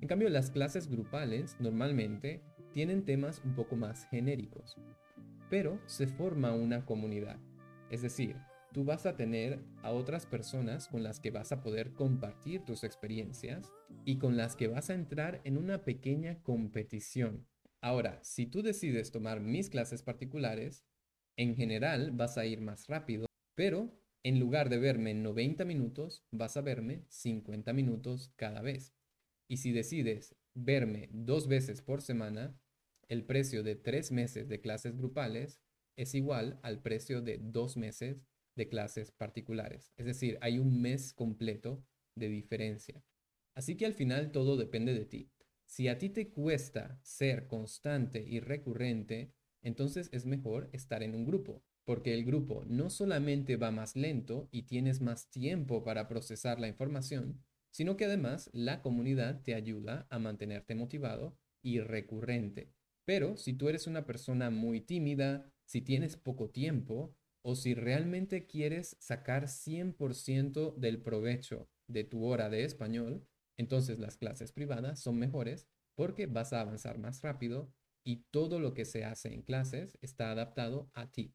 En 0.00 0.08
cambio, 0.08 0.28
las 0.28 0.50
clases 0.50 0.88
grupales 0.88 1.56
normalmente 1.60 2.42
tienen 2.72 3.04
temas 3.04 3.40
un 3.44 3.54
poco 3.54 3.76
más 3.76 4.08
genéricos, 4.08 4.76
pero 5.48 5.78
se 5.86 6.08
forma 6.08 6.52
una 6.52 6.84
comunidad. 6.84 7.38
Es 7.90 8.02
decir, 8.02 8.36
tú 8.72 8.82
vas 8.82 9.06
a 9.06 9.16
tener 9.16 9.60
a 9.82 9.92
otras 9.92 10.26
personas 10.26 10.88
con 10.88 11.04
las 11.04 11.20
que 11.20 11.30
vas 11.30 11.52
a 11.52 11.62
poder 11.62 11.92
compartir 11.92 12.64
tus 12.64 12.82
experiencias 12.82 13.70
y 14.04 14.16
con 14.18 14.36
las 14.36 14.56
que 14.56 14.66
vas 14.66 14.90
a 14.90 14.94
entrar 14.94 15.40
en 15.44 15.56
una 15.56 15.84
pequeña 15.84 16.42
competición. 16.42 17.46
Ahora, 17.80 18.18
si 18.24 18.46
tú 18.46 18.62
decides 18.62 19.12
tomar 19.12 19.40
mis 19.40 19.70
clases 19.70 20.02
particulares, 20.02 20.84
en 21.36 21.54
general 21.54 22.10
vas 22.10 22.36
a 22.36 22.46
ir 22.46 22.60
más 22.60 22.88
rápido, 22.88 23.26
pero 23.54 23.98
en 24.24 24.38
lugar 24.38 24.68
de 24.68 24.78
verme 24.78 25.14
90 25.14 25.64
minutos, 25.64 26.24
vas 26.30 26.56
a 26.56 26.60
verme 26.60 27.04
50 27.08 27.72
minutos 27.72 28.32
cada 28.36 28.62
vez. 28.62 28.94
Y 29.48 29.56
si 29.58 29.72
decides 29.72 30.36
verme 30.54 31.08
dos 31.12 31.48
veces 31.48 31.82
por 31.82 32.02
semana, 32.02 32.56
el 33.08 33.24
precio 33.24 33.62
de 33.62 33.74
tres 33.74 34.12
meses 34.12 34.48
de 34.48 34.60
clases 34.60 34.96
grupales 34.96 35.60
es 35.96 36.14
igual 36.14 36.58
al 36.62 36.80
precio 36.82 37.20
de 37.20 37.38
dos 37.38 37.76
meses 37.76 38.22
de 38.54 38.68
clases 38.68 39.10
particulares. 39.10 39.92
Es 39.96 40.06
decir, 40.06 40.38
hay 40.40 40.58
un 40.58 40.80
mes 40.80 41.12
completo 41.12 41.84
de 42.14 42.28
diferencia. 42.28 43.04
Así 43.54 43.76
que 43.76 43.86
al 43.86 43.94
final 43.94 44.30
todo 44.30 44.56
depende 44.56 44.94
de 44.94 45.04
ti. 45.04 45.30
Si 45.66 45.88
a 45.88 45.98
ti 45.98 46.10
te 46.10 46.30
cuesta 46.30 46.98
ser 47.02 47.46
constante 47.46 48.22
y 48.22 48.40
recurrente, 48.40 49.32
entonces 49.62 50.08
es 50.12 50.26
mejor 50.26 50.68
estar 50.72 51.02
en 51.02 51.14
un 51.14 51.24
grupo, 51.24 51.62
porque 51.84 52.14
el 52.14 52.24
grupo 52.24 52.64
no 52.66 52.90
solamente 52.90 53.56
va 53.56 53.70
más 53.70 53.96
lento 53.96 54.48
y 54.50 54.62
tienes 54.62 55.00
más 55.00 55.28
tiempo 55.30 55.82
para 55.84 56.08
procesar 56.08 56.60
la 56.60 56.68
información, 56.68 57.42
sino 57.70 57.96
que 57.96 58.04
además 58.04 58.50
la 58.52 58.82
comunidad 58.82 59.42
te 59.42 59.54
ayuda 59.54 60.06
a 60.10 60.18
mantenerte 60.18 60.74
motivado 60.74 61.36
y 61.62 61.80
recurrente. 61.80 62.72
Pero 63.04 63.36
si 63.36 63.54
tú 63.54 63.68
eres 63.68 63.86
una 63.86 64.06
persona 64.06 64.50
muy 64.50 64.80
tímida, 64.80 65.50
si 65.64 65.80
tienes 65.80 66.16
poco 66.16 66.50
tiempo 66.50 67.16
o 67.44 67.56
si 67.56 67.74
realmente 67.74 68.46
quieres 68.46 68.96
sacar 69.00 69.48
100% 69.48 70.76
del 70.76 71.02
provecho 71.02 71.68
de 71.88 72.04
tu 72.04 72.24
hora 72.24 72.48
de 72.48 72.64
español, 72.64 73.26
entonces 73.58 73.98
las 73.98 74.16
clases 74.16 74.52
privadas 74.52 75.00
son 75.00 75.18
mejores 75.18 75.66
porque 75.96 76.26
vas 76.26 76.52
a 76.52 76.60
avanzar 76.60 76.98
más 76.98 77.22
rápido 77.22 77.72
y 78.04 78.24
todo 78.30 78.60
lo 78.60 78.74
que 78.74 78.84
se 78.84 79.04
hace 79.04 79.32
en 79.32 79.42
clases 79.42 79.98
está 80.00 80.30
adaptado 80.30 80.90
a 80.94 81.10
ti. 81.10 81.34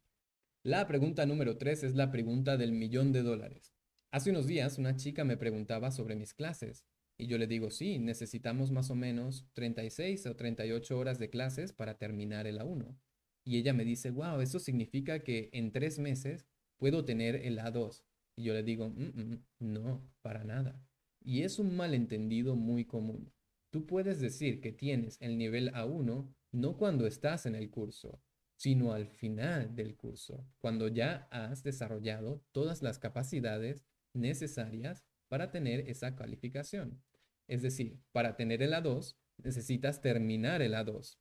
La 0.64 0.88
pregunta 0.88 1.26
número 1.26 1.58
3 1.58 1.84
es 1.84 1.96
la 1.96 2.12
pregunta 2.12 2.58
del 2.58 2.72
millón 2.72 3.12
de 3.14 3.24
dólares. 3.24 3.74
Hace 4.12 4.32
unos 4.32 4.48
días 4.48 4.78
una 4.78 4.96
chica 4.96 5.24
me 5.24 5.38
preguntaba 5.38 5.92
sobre 5.92 6.16
mis 6.16 6.34
clases 6.34 6.86
y 7.18 7.28
yo 7.28 7.38
le 7.38 7.48
digo, 7.48 7.72
sí, 7.72 8.00
necesitamos 8.00 8.72
más 8.72 8.92
o 8.92 8.96
menos 8.96 9.48
36 9.54 10.26
o 10.28 10.36
38 10.36 10.98
horas 10.98 11.20
de 11.20 11.30
clases 11.30 11.74
para 11.74 11.98
terminar 11.98 12.48
el 12.48 12.60
A1. 12.60 12.98
Y 13.46 13.58
ella 13.58 13.74
me 13.74 13.86
dice, 13.86 14.12
wow, 14.12 14.42
eso 14.42 14.60
significa 14.60 15.20
que 15.20 15.50
en 15.54 15.72
tres 15.72 16.00
meses 16.00 16.46
puedo 16.78 17.06
tener 17.06 17.36
el 17.36 17.60
A2. 17.60 18.04
Y 18.36 18.44
yo 18.44 18.54
le 18.54 18.62
digo, 18.62 18.90
mm, 18.90 19.22
mm, 19.22 19.46
no, 19.60 20.08
para 20.22 20.44
nada. 20.44 20.84
Y 21.24 21.44
es 21.44 21.60
un 21.60 21.76
malentendido 21.76 22.56
muy 22.56 22.86
común. 22.86 23.32
Tú 23.72 23.86
puedes 23.86 24.20
decir 24.20 24.60
que 24.62 24.72
tienes 24.72 25.18
el 25.22 25.38
nivel 25.38 25.72
A1 25.74 26.34
no 26.52 26.78
cuando 26.78 27.08
estás 27.08 27.46
en 27.46 27.56
el 27.56 27.70
curso, 27.70 28.22
sino 28.58 28.92
al 28.92 29.08
final 29.08 29.76
del 29.76 29.96
curso, 29.96 30.46
cuando 30.58 30.88
ya 30.88 31.28
has 31.32 31.64
desarrollado 31.64 32.44
todas 32.52 32.82
las 32.82 33.00
capacidades 33.00 33.86
necesarias 34.14 35.06
para 35.30 35.52
tener 35.52 35.90
esa 35.90 36.16
calificación. 36.16 37.02
Es 37.48 37.62
decir, 37.62 38.00
para 38.12 38.36
tener 38.36 38.62
el 38.62 38.74
A2 38.74 39.16
necesitas 39.38 40.02
terminar 40.02 40.62
el 40.62 40.74
A2. 40.74 41.18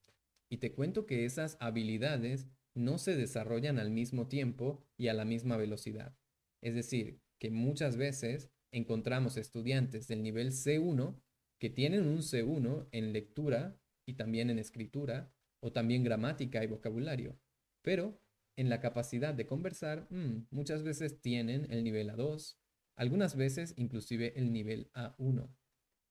Y 0.49 0.59
te 0.59 0.73
cuento 0.73 1.07
que 1.07 1.25
esas 1.25 1.57
habilidades 1.61 2.49
no 2.75 2.99
se 2.99 3.17
desarrollan 3.17 3.79
al 3.79 3.91
mismo 3.91 4.29
tiempo 4.29 4.85
y 4.97 5.09
a 5.09 5.15
la 5.15 5.25
misma 5.25 5.57
velocidad. 5.57 6.17
Es 6.63 6.75
decir, 6.75 7.21
que 7.39 7.51
muchas 7.51 7.97
veces 7.97 8.51
encontramos 8.73 9.37
estudiantes 9.37 10.09
del 10.09 10.23
nivel 10.23 10.53
C1 10.53 11.21
que 11.59 11.71
tienen 11.71 12.07
un 12.07 12.19
C1 12.19 12.89
en 12.93 13.13
lectura 13.13 13.79
y 14.07 14.15
también 14.15 14.51
en 14.51 14.59
escritura 14.59 15.33
o 15.61 15.73
también 15.73 16.05
gramática 16.05 16.63
y 16.63 16.67
vocabulario, 16.67 17.39
pero 17.83 18.21
en 18.57 18.69
la 18.69 18.81
capacidad 18.81 19.35
de 19.35 19.47
conversar 19.47 20.07
mm, 20.11 20.47
muchas 20.51 20.83
veces 20.83 21.21
tienen 21.21 21.67
el 21.71 21.85
nivel 21.85 22.11
A2 22.11 22.57
algunas 22.97 23.37
veces 23.37 23.75
inclusive 23.77 24.33
el 24.39 24.53
nivel 24.53 24.91
A1, 24.95 25.55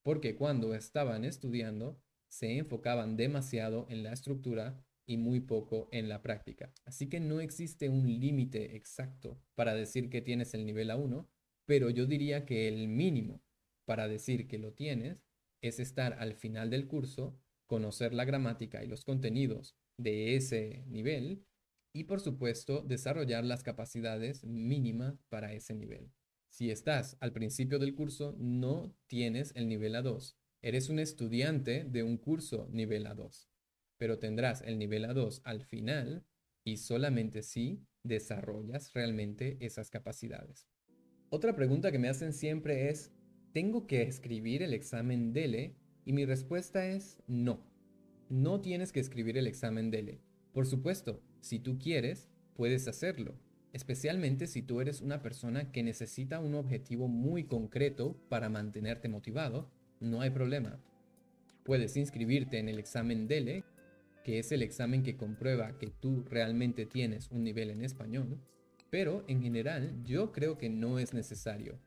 porque 0.03 0.35
cuando 0.35 0.75
estaban 0.75 1.25
estudiando 1.25 1.99
se 2.29 2.57
enfocaban 2.57 3.17
demasiado 3.17 3.87
en 3.89 4.03
la 4.03 4.13
estructura 4.13 4.85
y 5.07 5.17
muy 5.17 5.39
poco 5.39 5.87
en 5.91 6.09
la 6.09 6.21
práctica. 6.21 6.73
Así 6.85 7.09
que 7.09 7.19
no 7.19 7.39
existe 7.39 7.89
un 7.89 8.19
límite 8.19 8.75
exacto 8.75 9.39
para 9.55 9.73
decir 9.73 10.09
que 10.09 10.21
tienes 10.21 10.53
el 10.53 10.65
nivel 10.65 10.89
A1, 10.89 11.27
pero 11.65 11.89
yo 11.89 12.05
diría 12.05 12.45
que 12.45 12.67
el 12.67 12.87
mínimo 12.87 13.41
para 13.85 14.07
decir 14.07 14.47
que 14.47 14.57
lo 14.57 14.73
tienes 14.73 15.23
es 15.61 15.79
estar 15.79 16.13
al 16.13 16.35
final 16.35 16.69
del 16.69 16.87
curso, 16.87 17.39
conocer 17.67 18.13
la 18.13 18.25
gramática 18.25 18.83
y 18.83 18.87
los 18.87 19.03
contenidos 19.03 19.75
de 19.97 20.35
ese 20.35 20.83
nivel 20.87 21.45
y 21.93 22.03
por 22.03 22.19
supuesto 22.19 22.81
desarrollar 22.81 23.45
las 23.45 23.63
capacidades 23.63 24.43
mínimas 24.43 25.23
para 25.29 25.53
ese 25.53 25.73
nivel. 25.73 26.11
Si 26.49 26.69
estás 26.71 27.17
al 27.19 27.31
principio 27.33 27.79
del 27.79 27.95
curso, 27.95 28.35
no 28.37 28.95
tienes 29.07 29.51
el 29.55 29.67
nivel 29.67 29.95
A2. 29.95 30.35
Eres 30.61 30.89
un 30.89 30.99
estudiante 30.99 31.83
de 31.83 32.03
un 32.03 32.17
curso 32.17 32.67
nivel 32.71 33.05
A2, 33.05 33.47
pero 33.97 34.19
tendrás 34.19 34.61
el 34.61 34.77
nivel 34.77 35.05
A2 35.05 35.41
al 35.43 35.61
final 35.61 36.25
y 36.63 36.77
solamente 36.77 37.43
si 37.43 37.85
desarrollas 38.03 38.93
realmente 38.93 39.57
esas 39.59 39.89
capacidades. 39.89 40.67
Otra 41.29 41.55
pregunta 41.55 41.91
que 41.91 41.99
me 41.99 42.09
hacen 42.09 42.33
siempre 42.33 42.89
es, 42.89 43.11
¿tengo 43.51 43.87
que 43.87 44.03
escribir 44.03 44.63
el 44.63 44.73
examen 44.73 45.33
DELE? 45.33 45.75
Y 46.05 46.13
mi 46.13 46.25
respuesta 46.25 46.87
es 46.87 47.17
no. 47.27 47.59
No 48.29 48.61
tienes 48.61 48.91
que 48.91 48.99
escribir 48.99 49.37
el 49.37 49.47
examen 49.47 49.91
DELE. 49.91 50.21
Por 50.53 50.65
supuesto, 50.65 51.21
si 51.41 51.59
tú 51.59 51.77
quieres, 51.77 52.29
puedes 52.55 52.87
hacerlo 52.87 53.35
especialmente 53.75 54.47
si 54.47 54.61
tú 54.61 54.79
eres 54.79 55.01
una 55.01 55.21
persona 55.21 55.69
que 55.73 55.83
necesita 55.83 56.39
un 56.39 56.55
objetivo 56.55 57.09
muy 57.09 57.43
concreto 57.43 58.15
para 58.29 58.47
mantenerte 58.47 59.09
motivado, 59.09 59.69
no 59.99 60.21
hay 60.21 60.29
problema. 60.29 60.79
Puedes 61.65 61.97
inscribirte 61.97 62.57
en 62.57 62.69
el 62.69 62.79
examen 62.79 63.27
DELE, 63.27 63.65
que 64.23 64.39
es 64.39 64.53
el 64.53 64.61
examen 64.61 65.03
que 65.03 65.17
comprueba 65.17 65.77
que 65.77 65.87
tú 65.87 66.23
realmente 66.29 66.85
tienes 66.85 67.29
un 67.31 67.43
nivel 67.43 67.69
en 67.69 67.83
español, 67.83 68.39
pero 68.89 69.25
en 69.27 69.41
general 69.41 70.01
yo 70.05 70.31
creo 70.31 70.57
que 70.57 70.69
no 70.69 70.97
es 70.97 71.13
necesario. 71.13 71.77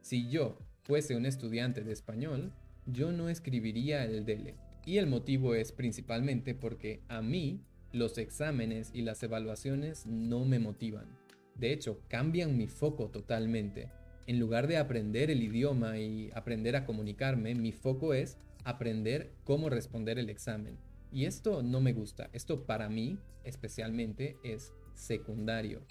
Si 0.00 0.30
yo 0.30 0.56
fuese 0.84 1.14
un 1.14 1.26
estudiante 1.26 1.84
de 1.84 1.92
español, 1.92 2.54
yo 2.86 3.12
no 3.12 3.28
escribiría 3.28 4.04
el 4.04 4.24
DELE. 4.24 4.56
Y 4.86 4.98
el 4.98 5.06
motivo 5.06 5.54
es 5.54 5.72
principalmente 5.72 6.54
porque 6.54 7.00
a 7.08 7.22
mí 7.22 7.60
los 7.92 8.18
exámenes 8.18 8.90
y 8.92 9.02
las 9.02 9.22
evaluaciones 9.22 10.06
no 10.06 10.44
me 10.44 10.58
motivan. 10.58 11.06
De 11.54 11.72
hecho, 11.72 12.00
cambian 12.08 12.58
mi 12.58 12.66
foco 12.66 13.08
totalmente. 13.10 13.90
En 14.26 14.40
lugar 14.40 14.66
de 14.66 14.76
aprender 14.76 15.30
el 15.30 15.42
idioma 15.42 15.98
y 15.98 16.30
aprender 16.34 16.76
a 16.76 16.84
comunicarme, 16.84 17.54
mi 17.54 17.72
foco 17.72 18.14
es 18.14 18.36
aprender 18.64 19.32
cómo 19.44 19.70
responder 19.70 20.18
el 20.18 20.30
examen. 20.30 20.76
Y 21.12 21.26
esto 21.26 21.62
no 21.62 21.80
me 21.80 21.92
gusta. 21.92 22.28
Esto 22.32 22.66
para 22.66 22.88
mí 22.88 23.18
especialmente 23.44 24.36
es 24.42 24.72
secundario. 24.94 25.82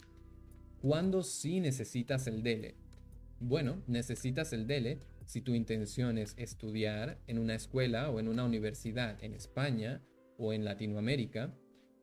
¿Cuándo 0.82 1.24
sí 1.24 1.62
necesitas 1.62 2.28
el 2.28 2.44
DELE? 2.44 2.76
Bueno, 3.40 3.82
necesitas 3.88 4.52
el 4.52 4.68
DELE 4.68 5.00
si 5.26 5.42
tu 5.42 5.54
intención 5.54 6.18
es 6.18 6.34
estudiar 6.38 7.20
en 7.28 7.40
una 7.40 7.56
escuela 7.56 8.10
o 8.10 8.20
en 8.20 8.28
una 8.28 8.46
universidad 8.46 9.24
en 9.24 9.34
España 9.34 10.02
o 10.38 10.54
en 10.54 10.66
Latinoamérica 10.66 11.54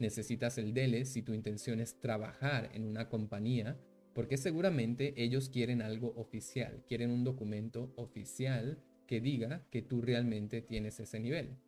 Necesitas 0.00 0.57
el 0.57 0.73
DELE 0.73 1.05
si 1.05 1.21
tu 1.21 1.35
intención 1.35 1.79
es 1.79 2.00
trabajar 2.00 2.71
en 2.73 2.87
una 2.87 3.11
compañía, 3.11 3.79
porque 4.15 4.39
seguramente 4.39 5.12
ellos 5.23 5.50
quieren 5.50 5.83
algo 5.83 6.15
oficial, 6.17 6.83
quieren 6.89 7.11
un 7.11 7.23
documento 7.23 7.93
oficial 7.97 8.83
que 9.07 9.21
diga 9.21 9.67
que 9.71 9.83
tú 9.83 10.00
realmente 10.00 10.62
tienes 10.62 10.99
ese 11.00 11.21
nivel. 11.21 11.59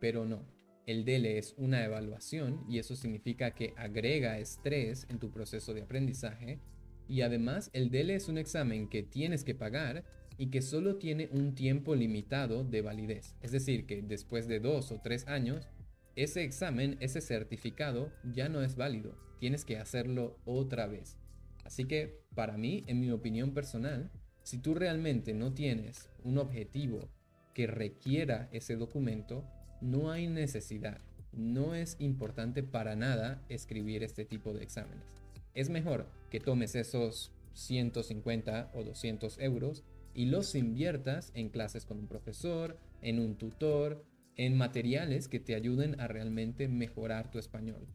Pero 0.00 0.24
no, 0.24 0.46
el 0.86 1.04
DELE 1.04 1.36
es 1.36 1.54
una 1.58 1.84
evaluación 1.84 2.64
y 2.66 2.78
eso 2.78 2.96
significa 2.96 3.50
que 3.50 3.74
agrega 3.76 4.38
estrés 4.38 5.06
en 5.10 5.18
tu 5.18 5.30
proceso 5.30 5.74
de 5.74 5.82
aprendizaje 5.82 6.60
y 7.08 7.20
además 7.20 7.68
el 7.74 7.90
DELE 7.90 8.14
es 8.14 8.28
un 8.28 8.38
examen 8.38 8.88
que 8.88 9.02
tienes 9.02 9.44
que 9.44 9.54
pagar 9.54 10.02
y 10.38 10.48
que 10.48 10.62
solo 10.62 10.96
tiene 10.96 11.28
un 11.32 11.54
tiempo 11.54 11.94
limitado 11.94 12.64
de 12.64 12.82
validez. 12.82 13.34
Es 13.42 13.52
decir, 13.52 13.86
que 13.86 14.02
después 14.02 14.48
de 14.48 14.60
dos 14.60 14.92
o 14.92 15.00
tres 15.00 15.26
años 15.28 15.68
ese 16.14 16.44
examen, 16.44 16.98
ese 17.00 17.20
certificado 17.20 18.12
ya 18.22 18.48
no 18.48 18.62
es 18.62 18.76
válido. 18.76 19.16
Tienes 19.38 19.64
que 19.64 19.78
hacerlo 19.78 20.36
otra 20.44 20.86
vez. 20.86 21.16
Así 21.64 21.84
que 21.86 22.20
para 22.34 22.58
mí, 22.58 22.84
en 22.86 23.00
mi 23.00 23.10
opinión 23.10 23.54
personal, 23.54 24.10
si 24.42 24.58
tú 24.58 24.74
realmente 24.74 25.32
no 25.32 25.54
tienes 25.54 26.10
un 26.22 26.38
objetivo 26.38 27.08
que 27.54 27.66
requiera 27.66 28.48
ese 28.52 28.76
documento, 28.76 29.44
no 29.80 30.10
hay 30.10 30.26
necesidad. 30.26 31.00
No 31.32 31.74
es 31.74 31.96
importante 31.98 32.62
para 32.62 32.94
nada 32.94 33.42
escribir 33.48 34.02
este 34.02 34.24
tipo 34.24 34.52
de 34.52 34.62
exámenes. 34.62 35.06
Es 35.54 35.70
mejor 35.70 36.08
que 36.30 36.40
tomes 36.40 36.74
esos 36.74 37.32
150 37.54 38.70
o 38.74 38.84
200 38.84 39.38
euros 39.38 39.84
y 40.14 40.26
los 40.26 40.54
inviertas 40.54 41.32
en 41.34 41.48
clases 41.48 41.84
con 41.84 41.98
un 41.98 42.08
profesor, 42.08 42.78
en 43.00 43.18
un 43.18 43.36
tutor, 43.36 44.04
en 44.36 44.56
materiales 44.56 45.28
que 45.28 45.40
te 45.40 45.54
ayuden 45.54 46.00
a 46.00 46.08
realmente 46.08 46.68
mejorar 46.68 47.30
tu 47.30 47.38
español. 47.38 47.86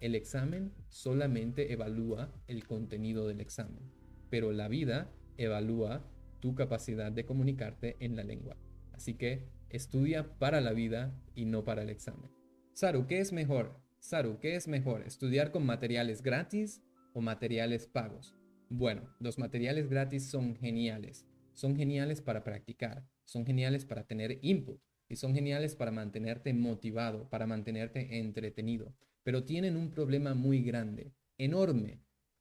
El 0.00 0.14
examen 0.14 0.72
solamente 0.88 1.72
evalúa 1.72 2.32
el 2.46 2.66
contenido 2.66 3.28
del 3.28 3.40
examen, 3.40 3.92
pero 4.30 4.52
la 4.52 4.68
vida 4.68 5.12
evalúa 5.36 6.04
tu 6.40 6.54
capacidad 6.54 7.12
de 7.12 7.24
comunicarte 7.24 7.96
en 8.00 8.16
la 8.16 8.24
lengua. 8.24 8.56
Así 8.92 9.14
que 9.14 9.48
estudia 9.70 10.38
para 10.38 10.60
la 10.60 10.72
vida 10.72 11.16
y 11.34 11.44
no 11.44 11.64
para 11.64 11.82
el 11.82 11.90
examen. 11.90 12.30
Saru, 12.72 13.06
¿qué 13.06 13.20
es 13.20 13.32
mejor? 13.32 13.80
Saru, 14.00 14.38
¿qué 14.40 14.56
es 14.56 14.66
mejor? 14.66 15.02
¿Estudiar 15.02 15.52
con 15.52 15.64
materiales 15.64 16.22
gratis 16.22 16.82
o 17.12 17.20
materiales 17.20 17.86
pagos? 17.86 18.34
Bueno, 18.68 19.02
los 19.20 19.38
materiales 19.38 19.88
gratis 19.88 20.28
son 20.28 20.56
geniales. 20.56 21.26
Son 21.62 21.76
geniales 21.76 22.20
para 22.20 22.42
practicar, 22.42 23.06
son 23.24 23.46
geniales 23.46 23.84
para 23.84 24.02
tener 24.02 24.40
input 24.42 24.80
y 25.08 25.14
son 25.14 25.32
geniales 25.32 25.76
para 25.76 25.92
mantenerte 25.92 26.52
motivado, 26.52 27.30
para 27.30 27.46
mantenerte 27.46 28.18
entretenido. 28.18 28.96
Pero 29.22 29.44
tienen 29.44 29.76
un 29.76 29.88
problema 29.88 30.34
muy 30.34 30.64
grande, 30.64 31.12
enorme. 31.38 32.00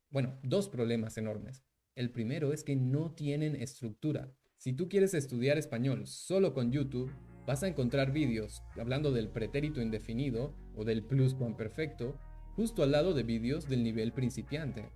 Bueno, 0.09 0.39
dos 0.41 0.69
problemas 0.69 1.19
enormes. 1.19 1.63
El 1.93 2.09
primero 2.09 2.51
es 2.51 2.63
que 2.63 2.75
no 2.75 3.11
tienen 3.13 3.55
estructura. 3.55 4.33
Si 4.57 4.73
tú 4.73 4.89
quieres 4.89 5.13
estudiar 5.13 5.59
español 5.59 6.07
solo 6.07 6.55
con 6.55 6.71
YouTube, 6.71 7.11
vas 7.45 7.61
a 7.61 7.67
encontrar 7.67 8.11
vídeos 8.11 8.63
hablando 8.75 9.11
del 9.11 9.29
pretérito 9.29 9.83
indefinido 9.83 10.55
o 10.73 10.83
del 10.83 11.03
pluscuamperfecto 11.03 12.19
justo 12.55 12.81
al 12.81 12.89
lado 12.89 13.13
de 13.13 13.21
vídeos 13.21 13.69
del 13.69 13.83
nivel 13.83 14.13
principiante. 14.13 14.89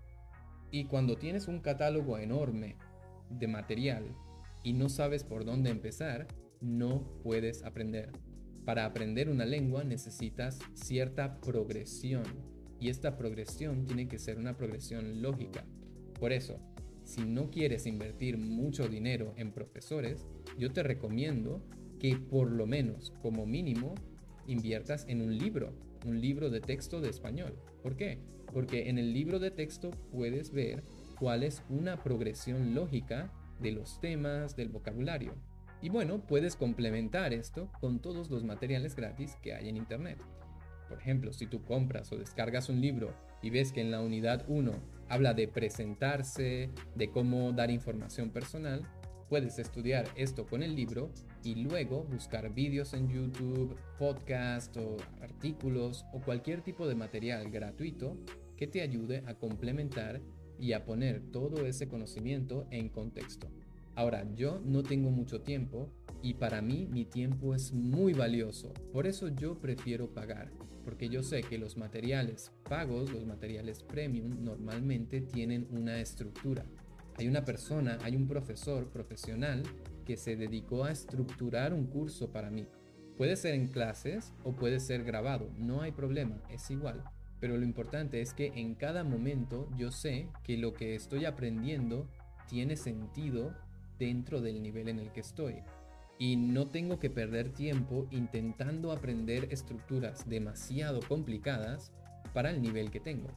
Y 0.72 0.86
cuando 0.86 1.15
tienes 1.15 1.48
un 1.48 1.60
catálogo 1.60 2.17
enorme 2.17 2.75
de 3.29 3.48
material 3.48 4.05
y 4.63 4.74
no 4.74 4.89
sabes 4.89 5.24
por 5.24 5.46
dónde 5.46 5.70
empezar, 5.70 6.27
no 6.62 7.03
puedes 7.24 7.63
aprender. 7.63 8.12
Para 8.65 8.86
aprender 8.86 9.29
una 9.29 9.46
lengua 9.46 9.84
necesitas 9.84 10.60
cierta 10.74 11.39
progresión 11.39 12.24
y 12.79 12.89
esta 12.89 13.15
progresión 13.15 13.86
tiene 13.86 14.08
que 14.08 14.20
ser 14.20 14.38
una 14.38 14.58
progresión 14.58 15.22
lógica. 15.22 15.63
Por 16.20 16.32
eso, 16.32 16.60
si 17.03 17.24
no 17.24 17.51
quieres 17.51 17.86
invertir 17.86 18.38
mucho 18.38 18.88
dinero 18.88 19.34
en 19.38 19.51
profesores, 19.51 20.25
yo 20.58 20.72
te 20.72 20.82
recomiendo 20.82 21.62
que 22.00 22.15
por 22.17 22.51
lo 22.51 22.65
menos, 22.65 23.13
como 23.22 23.46
mínimo, 23.46 23.94
inviertas 24.48 25.05
en 25.08 25.22
un 25.22 25.38
libro, 25.38 25.74
un 26.05 26.20
libro 26.20 26.50
de 26.50 26.62
texto 26.62 27.01
de 27.01 27.10
español. 27.10 27.55
¿Por 27.84 27.96
qué? 27.96 28.20
Porque 28.51 28.89
en 28.89 28.98
el 28.98 29.13
libro 29.13 29.39
de 29.39 29.51
texto 29.51 29.91
puedes 30.12 30.51
ver 30.51 30.84
cuál 31.15 31.43
es 31.43 31.63
una 31.69 32.03
progresión 32.03 32.75
lógica 32.75 33.31
de 33.60 33.72
los 33.72 34.00
temas, 34.00 34.55
del 34.55 34.69
vocabulario. 34.69 35.34
Y 35.81 35.89
bueno, 35.89 36.19
puedes 36.19 36.55
complementar 36.55 37.34
esto 37.34 37.69
con 37.79 38.00
todos 38.00 38.29
los 38.29 38.43
materiales 38.43 38.95
gratis 38.95 39.38
que 39.41 39.53
hay 39.53 39.69
en 39.69 39.77
Internet. 39.77 40.19
Por 40.88 41.00
ejemplo, 41.00 41.34
si 41.34 41.48
tú 41.48 41.63
compras 41.63 42.12
o 42.12 42.17
descargas 42.17 42.69
un 42.69 42.81
libro 42.81 43.13
y 43.41 43.50
ves 43.50 43.72
que 43.72 43.81
en 43.81 43.91
la 43.91 44.01
unidad 44.01 44.45
1 44.48 44.72
habla 45.10 45.34
de 45.34 45.48
presentarse, 45.48 46.69
de 46.95 47.10
cómo 47.12 47.51
dar 47.51 47.72
información 47.72 48.29
personal, 48.29 48.84
puedes 49.29 49.60
estudiar 49.60 50.07
esto 50.15 50.45
con 50.45 50.63
el 50.63 50.75
libro 50.75 51.12
y 51.43 51.55
luego 51.55 52.03
buscar 52.03 52.53
vídeos 52.53 52.93
en 52.93 53.10
YouTube, 53.10 53.75
podcast 53.98 54.75
o 54.77 54.98
artículos 55.22 56.05
o 56.13 56.22
cualquier 56.22 56.61
tipo 56.61 56.87
de 56.87 56.96
material 56.96 57.50
gratuito 57.50 58.18
que 58.55 58.68
te 58.68 58.81
ayude 58.81 59.24
a 59.27 59.35
complementar 59.35 60.22
y 60.59 60.74
a 60.74 60.85
poner 60.85 61.22
todo 61.31 61.65
ese 61.65 61.87
conocimiento 61.87 62.68
en 62.72 62.89
contexto. 62.89 63.48
Ahora, 63.96 64.27
yo 64.35 64.61
no 64.65 64.83
tengo 64.83 65.09
mucho 65.09 65.41
tiempo 65.41 65.89
y 66.22 66.33
para 66.33 66.61
mí 66.61 66.87
mi 66.91 67.05
tiempo 67.05 67.55
es 67.55 67.72
muy 67.72 68.13
valioso. 68.13 68.74
Por 68.91 69.07
eso 69.07 69.29
yo 69.29 69.59
prefiero 69.59 70.13
pagar, 70.13 70.51
porque 70.83 71.07
yo 71.07 71.24
sé 71.24 71.44
que 71.44 71.57
los 71.57 71.77
materiales 71.77 72.51
pagos, 72.68 73.11
los 73.11 73.25
materiales 73.25 73.83
premium, 73.83 74.44
normalmente 74.44 75.22
tienen 75.22 75.68
una 75.72 76.00
estructura. 76.00 76.65
Hay 77.18 77.29
una 77.29 77.46
persona, 77.46 77.98
hay 78.01 78.18
un 78.18 78.27
profesor 78.27 78.89
profesional 78.89 79.63
que 80.05 80.18
se 80.18 80.35
dedicó 80.35 80.83
a 80.83 80.91
estructurar 80.91 81.74
un 81.74 81.87
curso 81.87 82.31
para 82.31 82.51
mí. 82.51 82.68
Puede 83.18 83.37
ser 83.37 83.53
en 83.53 83.68
clases 83.68 84.33
o 84.44 84.51
puede 84.51 84.81
ser 84.81 85.05
grabado, 85.05 85.50
no 85.57 85.81
hay 85.81 85.94
problema, 85.94 86.41
es 86.50 86.70
igual. 86.70 87.01
Pero 87.39 87.57
lo 87.57 87.63
importante 87.63 88.21
es 88.21 88.33
que 88.33 88.48
en 88.55 88.75
cada 88.75 89.03
momento 89.03 89.69
yo 89.77 89.91
sé 89.91 90.27
que 90.43 90.57
lo 90.57 90.74
que 90.74 90.95
estoy 90.95 91.25
aprendiendo 91.25 92.07
tiene 92.48 92.75
sentido 92.75 93.53
dentro 94.00 94.41
del 94.41 94.61
nivel 94.61 94.89
en 94.89 95.00
el 95.00 95.11
que 95.11 95.21
estoy. 95.21 95.55
Y 96.17 96.37
no 96.37 96.67
tengo 96.67 97.00
que 97.00 97.09
perder 97.09 97.50
tiempo 97.50 98.07
intentando 98.09 98.91
aprender 98.91 99.50
estructuras 99.51 100.29
demasiado 100.29 101.01
complicadas 101.07 101.91
para 102.33 102.51
el 102.51 102.61
nivel 102.61 102.89
que 102.89 103.01
tengo. 103.01 103.27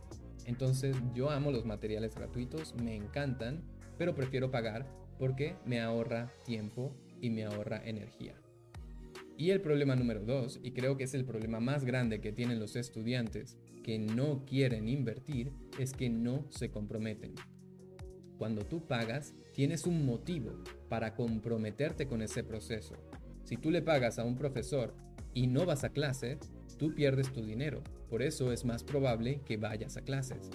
Entonces 0.44 0.96
yo 1.12 1.30
amo 1.30 1.50
los 1.50 1.66
materiales 1.66 2.14
gratuitos, 2.14 2.74
me 2.76 2.94
encantan, 2.94 3.62
pero 3.98 4.14
prefiero 4.14 4.50
pagar 4.50 4.86
porque 5.18 5.56
me 5.66 5.80
ahorra 5.80 6.32
tiempo 6.44 6.94
y 7.20 7.30
me 7.30 7.44
ahorra 7.44 7.82
energía. 7.84 8.34
Y 9.36 9.50
el 9.50 9.60
problema 9.60 9.94
número 9.94 10.24
dos, 10.24 10.58
y 10.62 10.72
creo 10.72 10.96
que 10.96 11.04
es 11.04 11.14
el 11.14 11.24
problema 11.24 11.60
más 11.60 11.84
grande 11.84 12.20
que 12.20 12.32
tienen 12.32 12.58
los 12.58 12.76
estudiantes 12.76 13.56
que 13.88 13.98
no 13.98 14.44
quieren 14.44 14.86
invertir, 14.86 15.50
es 15.78 15.94
que 15.94 16.10
no 16.10 16.44
se 16.50 16.70
comprometen. 16.70 17.34
Cuando 18.36 18.66
tú 18.66 18.86
pagas, 18.86 19.34
tienes 19.54 19.86
un 19.86 20.04
motivo 20.04 20.62
para 20.90 21.14
comprometerte 21.14 22.06
con 22.06 22.20
ese 22.20 22.44
proceso. 22.44 22.96
Si 23.44 23.56
tú 23.56 23.70
le 23.70 23.80
pagas 23.80 24.18
a 24.18 24.24
un 24.24 24.36
profesor 24.36 24.94
y 25.32 25.46
no 25.46 25.64
vas 25.64 25.84
a 25.84 25.88
clase, 25.88 26.38
tú 26.78 26.94
pierdes 26.94 27.32
tu 27.32 27.42
dinero. 27.42 27.82
Por 28.10 28.20
eso 28.20 28.52
es 28.52 28.66
más 28.66 28.84
probable 28.84 29.40
que 29.46 29.56
vayas 29.56 29.96
a 29.96 30.02
clases. 30.02 30.50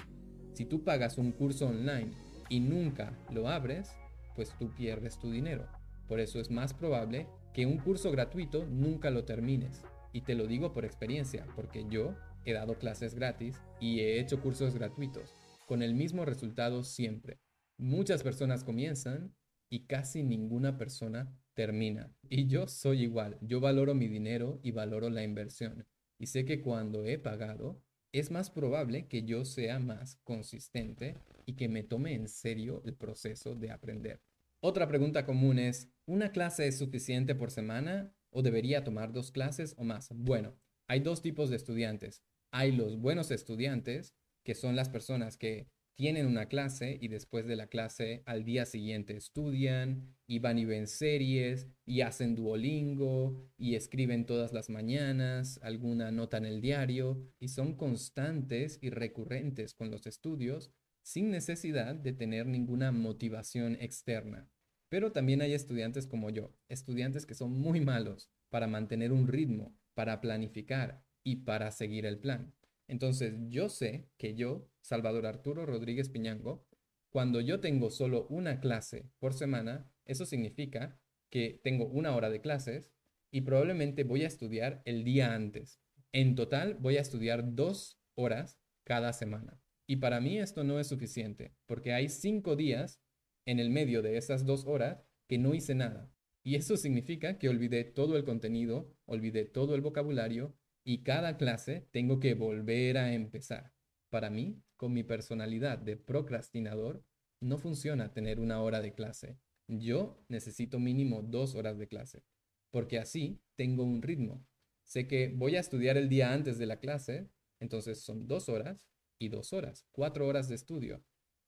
Si 0.53 0.65
tú 0.65 0.83
pagas 0.83 1.17
un 1.17 1.31
curso 1.31 1.65
online 1.65 2.11
y 2.49 2.59
nunca 2.59 3.17
lo 3.31 3.49
abres, 3.49 3.93
pues 4.35 4.53
tú 4.59 4.69
pierdes 4.75 5.17
tu 5.17 5.31
dinero. 5.31 5.65
Por 6.07 6.19
eso 6.19 6.39
es 6.39 6.51
más 6.51 6.75
probable 6.75 7.25
que 7.51 7.65
un 7.65 7.79
curso 7.79 8.11
gratuito 8.11 8.67
nunca 8.67 9.09
lo 9.09 9.25
termines. 9.25 9.81
Y 10.11 10.21
te 10.21 10.35
lo 10.35 10.45
digo 10.45 10.71
por 10.71 10.85
experiencia, 10.85 11.47
porque 11.55 11.87
yo 11.89 12.13
he 12.45 12.53
dado 12.53 12.77
clases 12.77 13.15
gratis 13.15 13.59
y 13.79 13.99
he 13.99 14.19
hecho 14.19 14.41
cursos 14.41 14.73
gratuitos, 14.73 15.33
con 15.67 15.81
el 15.81 15.93
mismo 15.93 16.25
resultado 16.25 16.83
siempre. 16.83 17.39
Muchas 17.77 18.23
personas 18.23 18.63
comienzan 18.63 19.35
y 19.69 19.85
casi 19.85 20.23
ninguna 20.23 20.77
persona 20.77 21.35
termina. 21.53 22.13
Y 22.29 22.47
yo 22.47 22.67
soy 22.67 23.03
igual, 23.03 23.37
yo 23.41 23.59
valoro 23.59 23.95
mi 23.95 24.07
dinero 24.07 24.59
y 24.63 24.71
valoro 24.71 25.09
la 25.09 25.23
inversión. 25.23 25.85
Y 26.19 26.27
sé 26.27 26.45
que 26.45 26.61
cuando 26.61 27.05
he 27.05 27.17
pagado, 27.17 27.81
es 28.11 28.29
más 28.29 28.51
probable 28.51 29.07
que 29.07 29.23
yo 29.23 29.43
sea 29.43 29.79
más 29.79 30.17
consistente 30.23 31.17
y 31.45 31.55
que 31.55 31.67
me 31.67 31.83
tome 31.83 32.13
en 32.13 32.27
serio 32.27 32.83
el 32.85 32.93
proceso 32.93 33.55
de 33.55 33.71
aprender. 33.71 34.21
Otra 34.61 34.87
pregunta 34.87 35.25
común 35.25 35.59
es, 35.59 35.91
¿una 36.05 36.31
clase 36.31 36.67
es 36.67 36.77
suficiente 36.77 37.35
por 37.35 37.51
semana 37.51 38.15
o 38.29 38.43
debería 38.43 38.83
tomar 38.83 39.11
dos 39.11 39.31
clases 39.31 39.73
o 39.77 39.83
más? 39.83 40.09
Bueno, 40.13 40.55
hay 40.87 40.99
dos 40.99 41.21
tipos 41.21 41.49
de 41.49 41.55
estudiantes. 41.55 42.23
Hay 42.55 42.71
los 42.71 42.99
buenos 42.99 43.31
estudiantes, 43.31 44.13
que 44.43 44.53
son 44.53 44.75
las 44.75 44.87
personas 44.87 45.37
que 45.37 45.71
tienen 45.95 46.27
una 46.27 46.45
clase 46.45 46.99
y 47.01 47.07
después 47.07 47.47
de 47.47 47.55
la 47.55 47.65
clase 47.65 48.21
al 48.27 48.43
día 48.43 48.67
siguiente 48.67 49.17
estudian 49.17 50.15
y 50.27 50.37
van 50.37 50.59
y 50.59 50.65
ven 50.65 50.85
series 50.85 51.67
y 51.83 52.01
hacen 52.01 52.35
Duolingo 52.35 53.49
y 53.57 53.73
escriben 53.73 54.27
todas 54.27 54.53
las 54.53 54.69
mañanas 54.69 55.59
alguna 55.63 56.11
nota 56.11 56.37
en 56.37 56.45
el 56.45 56.61
diario 56.61 57.27
y 57.39 57.47
son 57.47 57.75
constantes 57.75 58.77
y 58.83 58.91
recurrentes 58.91 59.73
con 59.73 59.89
los 59.89 60.05
estudios 60.05 60.69
sin 61.01 61.31
necesidad 61.31 61.95
de 61.95 62.13
tener 62.13 62.45
ninguna 62.45 62.91
motivación 62.91 63.77
externa. 63.81 64.47
Pero 64.89 65.11
también 65.11 65.41
hay 65.41 65.53
estudiantes 65.53 66.05
como 66.05 66.29
yo, 66.29 66.55
estudiantes 66.69 67.25
que 67.25 67.33
son 67.33 67.59
muy 67.59 67.81
malos 67.81 68.29
para 68.51 68.67
mantener 68.67 69.11
un 69.11 69.27
ritmo, 69.27 69.75
para 69.95 70.21
planificar 70.21 71.03
y 71.23 71.37
para 71.37 71.71
seguir 71.71 72.05
el 72.05 72.19
plan. 72.19 72.53
Entonces 72.87 73.33
yo 73.47 73.69
sé 73.69 74.09
que 74.17 74.35
yo, 74.35 74.69
Salvador 74.81 75.25
Arturo 75.25 75.65
Rodríguez 75.65 76.09
Piñango, 76.09 76.65
cuando 77.09 77.41
yo 77.41 77.59
tengo 77.59 77.89
solo 77.89 78.27
una 78.29 78.59
clase 78.59 79.09
por 79.19 79.33
semana, 79.33 79.91
eso 80.05 80.25
significa 80.25 80.99
que 81.29 81.59
tengo 81.63 81.85
una 81.85 82.15
hora 82.15 82.29
de 82.29 82.41
clases 82.41 82.91
y 83.31 83.41
probablemente 83.41 84.03
voy 84.03 84.23
a 84.23 84.27
estudiar 84.27 84.81
el 84.85 85.03
día 85.03 85.33
antes. 85.33 85.79
En 86.11 86.35
total 86.35 86.75
voy 86.75 86.97
a 86.97 87.01
estudiar 87.01 87.55
dos 87.55 87.99
horas 88.15 88.59
cada 88.83 89.13
semana. 89.13 89.59
Y 89.87 89.97
para 89.97 90.21
mí 90.21 90.37
esto 90.37 90.63
no 90.63 90.79
es 90.79 90.87
suficiente, 90.87 91.55
porque 91.65 91.93
hay 91.93 92.09
cinco 92.09 92.55
días 92.55 93.01
en 93.45 93.59
el 93.59 93.69
medio 93.69 94.01
de 94.01 94.17
esas 94.17 94.45
dos 94.45 94.65
horas 94.65 95.03
que 95.27 95.37
no 95.37 95.53
hice 95.53 95.75
nada. 95.75 96.11
Y 96.43 96.55
eso 96.55 96.77
significa 96.77 97.37
que 97.37 97.49
olvidé 97.49 97.83
todo 97.83 98.17
el 98.17 98.25
contenido, 98.25 98.93
olvidé 99.05 99.45
todo 99.45 99.75
el 99.75 99.81
vocabulario 99.81 100.55
y 100.83 101.03
cada 101.03 101.37
clase 101.37 101.87
tengo 101.91 102.19
que 102.19 102.33
volver 102.33 102.97
a 102.97 103.13
empezar. 103.13 103.73
Para 104.09 104.29
mí, 104.29 104.61
con 104.75 104.93
mi 104.93 105.03
personalidad 105.03 105.77
de 105.77 105.97
procrastinador, 105.97 107.03
no 107.39 107.57
funciona 107.57 108.13
tener 108.13 108.39
una 108.39 108.61
hora 108.61 108.81
de 108.81 108.93
clase. 108.93 109.37
Yo 109.67 110.23
necesito 110.27 110.79
mínimo 110.79 111.21
dos 111.21 111.55
horas 111.55 111.77
de 111.77 111.87
clase, 111.87 112.23
porque 112.69 112.99
así 112.99 113.41
tengo 113.55 113.83
un 113.83 114.01
ritmo. 114.01 114.45
Sé 114.83 115.07
que 115.07 115.29
voy 115.29 115.55
a 115.55 115.59
estudiar 115.59 115.97
el 115.97 116.09
día 116.09 116.33
antes 116.33 116.57
de 116.57 116.65
la 116.65 116.79
clase, 116.79 117.29
entonces 117.59 118.01
son 118.01 118.27
dos 118.27 118.49
horas 118.49 118.87
y 119.19 119.29
dos 119.29 119.53
horas, 119.53 119.87
cuatro 119.91 120.27
horas 120.27 120.49
de 120.49 120.55
estudio. 120.55 121.03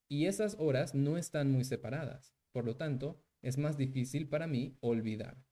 Y 0.07 0.27
esas 0.27 0.55
horas 0.59 0.95
no 0.95 1.17
están 1.17 1.51
muy 1.51 1.65
separadas. 1.65 2.33
Por 2.51 2.65
lo 2.65 2.77
tanto, 2.77 3.21
es 3.41 3.57
más 3.57 3.77
difícil 3.77 4.29
para 4.29 4.47
mí 4.47 4.77
olvidar. 4.79 5.43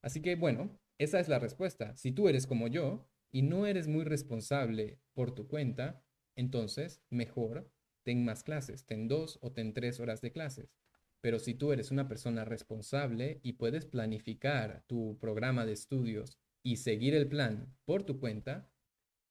Así 0.00 0.20
que 0.20 0.36
bueno, 0.36 0.78
esa 0.98 1.18
es 1.18 1.28
la 1.28 1.38
respuesta. 1.38 1.96
Si 1.96 2.12
tú 2.12 2.28
eres 2.28 2.46
como 2.46 2.68
yo 2.68 3.08
y 3.32 3.42
no 3.42 3.66
eres 3.66 3.88
muy 3.88 4.04
responsable 4.04 5.00
por 5.14 5.34
tu 5.34 5.48
cuenta, 5.48 6.04
entonces 6.36 7.02
mejor 7.10 7.68
ten 8.04 8.24
más 8.24 8.44
clases, 8.44 8.84
ten 8.86 9.08
dos 9.08 9.38
o 9.42 9.52
ten 9.52 9.72
tres 9.72 9.98
horas 9.98 10.20
de 10.20 10.30
clases. 10.30 10.76
Pero 11.20 11.38
si 11.38 11.54
tú 11.54 11.72
eres 11.72 11.90
una 11.90 12.08
persona 12.08 12.44
responsable 12.44 13.40
y 13.42 13.54
puedes 13.54 13.86
planificar 13.86 14.84
tu 14.86 15.18
programa 15.18 15.64
de 15.64 15.72
estudios 15.72 16.38
y 16.62 16.76
seguir 16.76 17.14
el 17.14 17.28
plan 17.28 17.74
por 17.84 18.02
tu 18.02 18.20
cuenta, 18.20 18.68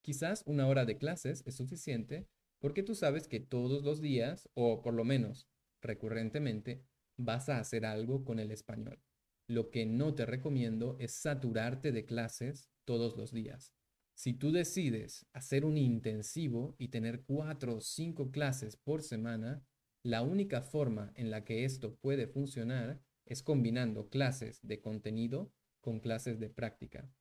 quizás 0.01 0.43
una 0.45 0.67
hora 0.67 0.85
de 0.85 0.97
clases 0.97 1.43
es 1.45 1.55
suficiente 1.55 2.27
porque 2.59 2.83
tú 2.83 2.95
sabes 2.95 3.27
que 3.27 3.39
todos 3.39 3.83
los 3.83 4.01
días, 4.01 4.49
o 4.53 4.81
por 4.81 4.93
lo 4.93 5.03
menos 5.03 5.47
recurrentemente, 5.81 6.83
vas 7.17 7.49
a 7.49 7.59
hacer 7.59 7.85
algo 7.85 8.23
con 8.23 8.39
el 8.39 8.51
español. 8.51 8.99
Lo 9.47 9.69
que 9.69 9.85
no 9.85 10.15
te 10.15 10.25
recomiendo 10.25 10.95
es 10.99 11.13
saturarte 11.13 11.91
de 11.91 12.05
clases 12.05 12.69
todos 12.85 13.17
los 13.17 13.33
días. 13.33 13.73
Si 14.21 14.33
tú 14.33 14.51
decides 14.51 15.25
hacer 15.33 15.65
un 15.65 15.79
intensivo 15.79 16.75
y 16.77 16.89
tener 16.89 17.23
cuatro 17.23 17.77
o 17.77 17.81
cinco 17.81 18.29
clases 18.29 18.77
por 18.77 19.01
semana, 19.01 19.65
la 20.03 20.21
única 20.21 20.61
forma 20.61 21.11
en 21.15 21.31
la 21.31 21.43
que 21.43 21.65
esto 21.65 21.95
puede 21.95 22.27
funcionar 22.27 23.01
es 23.25 23.41
combinando 23.41 24.09
clases 24.09 24.59
de 24.61 24.79
contenido 24.79 25.51
con 25.79 25.99
clases 25.99 26.39
de 26.39 26.51
práctica. 26.51 27.11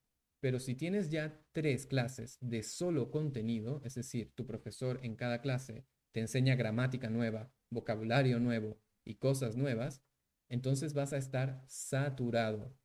Pero 0.40 0.60
si 0.60 0.74
tienes 0.74 1.08
ya 1.08 1.42
tres 1.52 1.86
clases 1.86 2.36
de 2.42 2.62
solo 2.62 3.10
contenido, 3.10 3.80
es 3.82 3.94
decir, 3.94 4.34
tu 4.34 4.44
profesor 4.44 5.00
en 5.02 5.16
cada 5.16 5.40
clase 5.40 5.86
te 6.12 6.20
enseña 6.20 6.54
gramática 6.54 7.08
nueva, 7.08 7.50
vocabulario 7.70 8.40
nuevo 8.40 8.78
y 9.06 9.14
cosas 9.14 9.56
nuevas, 9.56 10.02
entonces 10.50 10.92
vas 10.92 11.14
a 11.14 11.16
estar 11.16 11.64
saturado 11.66 12.76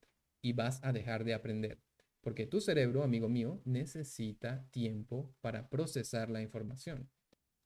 y 0.41 0.53
vas 0.53 0.79
a 0.85 0.93
dejar 0.93 1.25
de 1.25 1.33
aprender. 1.33 1.85
Porque 2.25 2.47
tu 2.47 2.59
cerebro, 2.59 3.03
amigo 3.03 3.29
mío, 3.29 3.61
necesita 3.65 4.67
tiempo 4.71 5.35
para 5.41 5.69
procesar 5.69 6.31
la 6.31 6.41
información. 6.41 7.07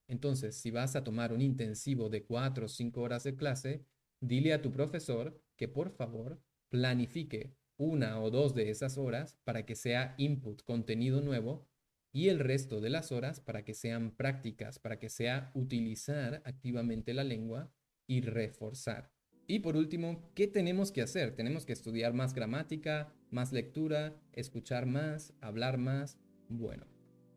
Entonces, 0.06 0.54
si 0.58 0.70
vas 0.70 0.98
a 0.98 1.04
tomar 1.06 1.32
un 1.32 1.40
intensivo 1.40 2.10
de 2.10 2.26
cuatro 2.26 2.66
o 2.66 2.68
cinco 2.68 3.00
horas 3.00 3.24
de 3.24 3.38
clase, 3.38 3.86
dile 4.20 4.52
a 4.52 4.62
tu 4.62 4.70
profesor 4.70 5.42
que 5.56 5.70
por 5.70 5.92
favor 5.92 6.42
planifique 6.68 7.56
una 7.78 8.22
o 8.22 8.32
dos 8.32 8.54
de 8.54 8.70
esas 8.70 8.98
horas 8.98 9.38
para 9.46 9.66
que 9.66 9.76
sea 9.76 10.14
input, 10.18 10.62
contenido 10.64 11.22
nuevo, 11.22 11.66
y 12.12 12.28
el 12.28 12.40
resto 12.40 12.82
de 12.82 12.90
las 12.90 13.14
horas 13.14 13.40
para 13.40 13.64
que 13.64 13.74
sean 13.74 14.12
prácticas, 14.12 14.78
para 14.78 15.00
que 15.00 15.08
sea 15.08 15.52
utilizar 15.54 16.42
activamente 16.44 17.14
la 17.14 17.24
lengua 17.24 17.72
y 18.08 18.20
reforzar. 18.20 19.10
Y 19.50 19.62
por 19.62 19.76
último, 19.76 20.22
¿qué 20.36 20.46
tenemos 20.46 20.92
que 20.92 21.02
hacer? 21.02 21.36
Tenemos 21.36 21.66
que 21.66 21.74
estudiar 21.74 22.14
más 22.14 22.36
gramática, 22.36 23.12
más 23.32 23.52
lectura, 23.52 24.14
escuchar 24.32 24.86
más, 24.86 25.34
hablar 25.42 25.80
más. 25.80 26.20
Bueno, 26.50 26.86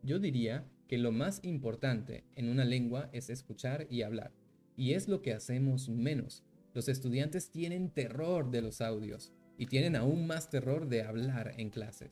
yo 0.03 0.19
diría 0.19 0.63
que 0.87 0.99
lo 0.99 1.11
más 1.11 1.39
importante 1.41 2.23
en 2.35 2.49
una 2.49 2.65
lengua 2.65 3.09
es 3.13 3.31
escuchar 3.31 3.87
y 3.89 4.03
hablar. 4.03 4.31
Y 4.77 4.93
es 4.93 5.07
lo 5.07 5.23
que 5.23 5.33
hacemos 5.33 5.89
menos. 5.89 6.43
Los 6.75 6.87
estudiantes 6.87 7.49
tienen 7.49 7.89
terror 7.89 8.51
de 8.51 8.61
los 8.61 8.81
audios 8.81 9.33
y 9.57 9.65
tienen 9.65 9.95
aún 9.95 10.27
más 10.27 10.51
terror 10.51 10.87
de 10.87 11.01
hablar 11.01 11.55
en 11.57 11.71
clases. 11.71 12.11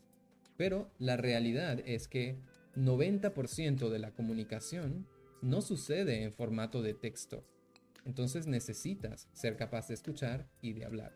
Pero 0.57 0.89
la 0.97 1.15
realidad 1.15 1.79
es 1.85 2.07
que 2.07 2.39
90% 2.75 3.89
de 3.89 3.99
la 3.99 4.09
comunicación 4.15 5.05
no 5.43 5.61
sucede 5.61 6.23
en 6.23 6.33
formato 6.33 6.81
de 6.81 6.95
texto. 6.95 7.45
Entonces 8.05 8.47
necesitas 8.47 9.27
ser 9.33 9.57
capaz 9.57 9.87
de 9.87 9.93
escuchar 9.93 10.47
y 10.61 10.73
de 10.73 10.85
hablar. 10.85 11.13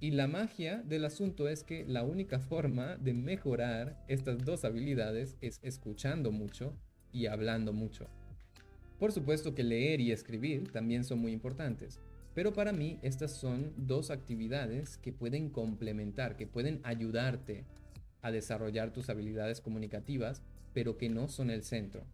Y 0.00 0.12
la 0.12 0.26
magia 0.26 0.82
del 0.82 1.04
asunto 1.04 1.48
es 1.48 1.62
que 1.62 1.84
la 1.84 2.04
única 2.04 2.40
forma 2.40 2.96
de 2.96 3.12
mejorar 3.12 4.02
estas 4.08 4.44
dos 4.44 4.64
habilidades 4.64 5.36
es 5.42 5.60
escuchando 5.62 6.32
mucho 6.32 6.74
y 7.12 7.26
hablando 7.26 7.72
mucho. 7.72 8.08
Por 8.98 9.12
supuesto 9.12 9.54
que 9.54 9.62
leer 9.62 10.00
y 10.00 10.12
escribir 10.12 10.72
también 10.72 11.04
son 11.04 11.18
muy 11.18 11.32
importantes, 11.32 12.00
pero 12.34 12.52
para 12.52 12.72
mí 12.72 12.98
estas 13.02 13.32
son 13.32 13.72
dos 13.76 14.10
actividades 14.10 14.96
que 14.98 15.12
pueden 15.12 15.50
complementar, 15.50 16.36
que 16.36 16.46
pueden 16.46 16.80
ayudarte 16.82 17.66
a 18.22 18.30
desarrollar 18.30 18.92
tus 18.92 19.10
habilidades 19.10 19.60
comunicativas, 19.60 20.42
pero 20.72 20.96
que 20.96 21.08
no 21.08 21.28
son 21.28 21.50
el 21.50 21.62
centro 21.62 22.06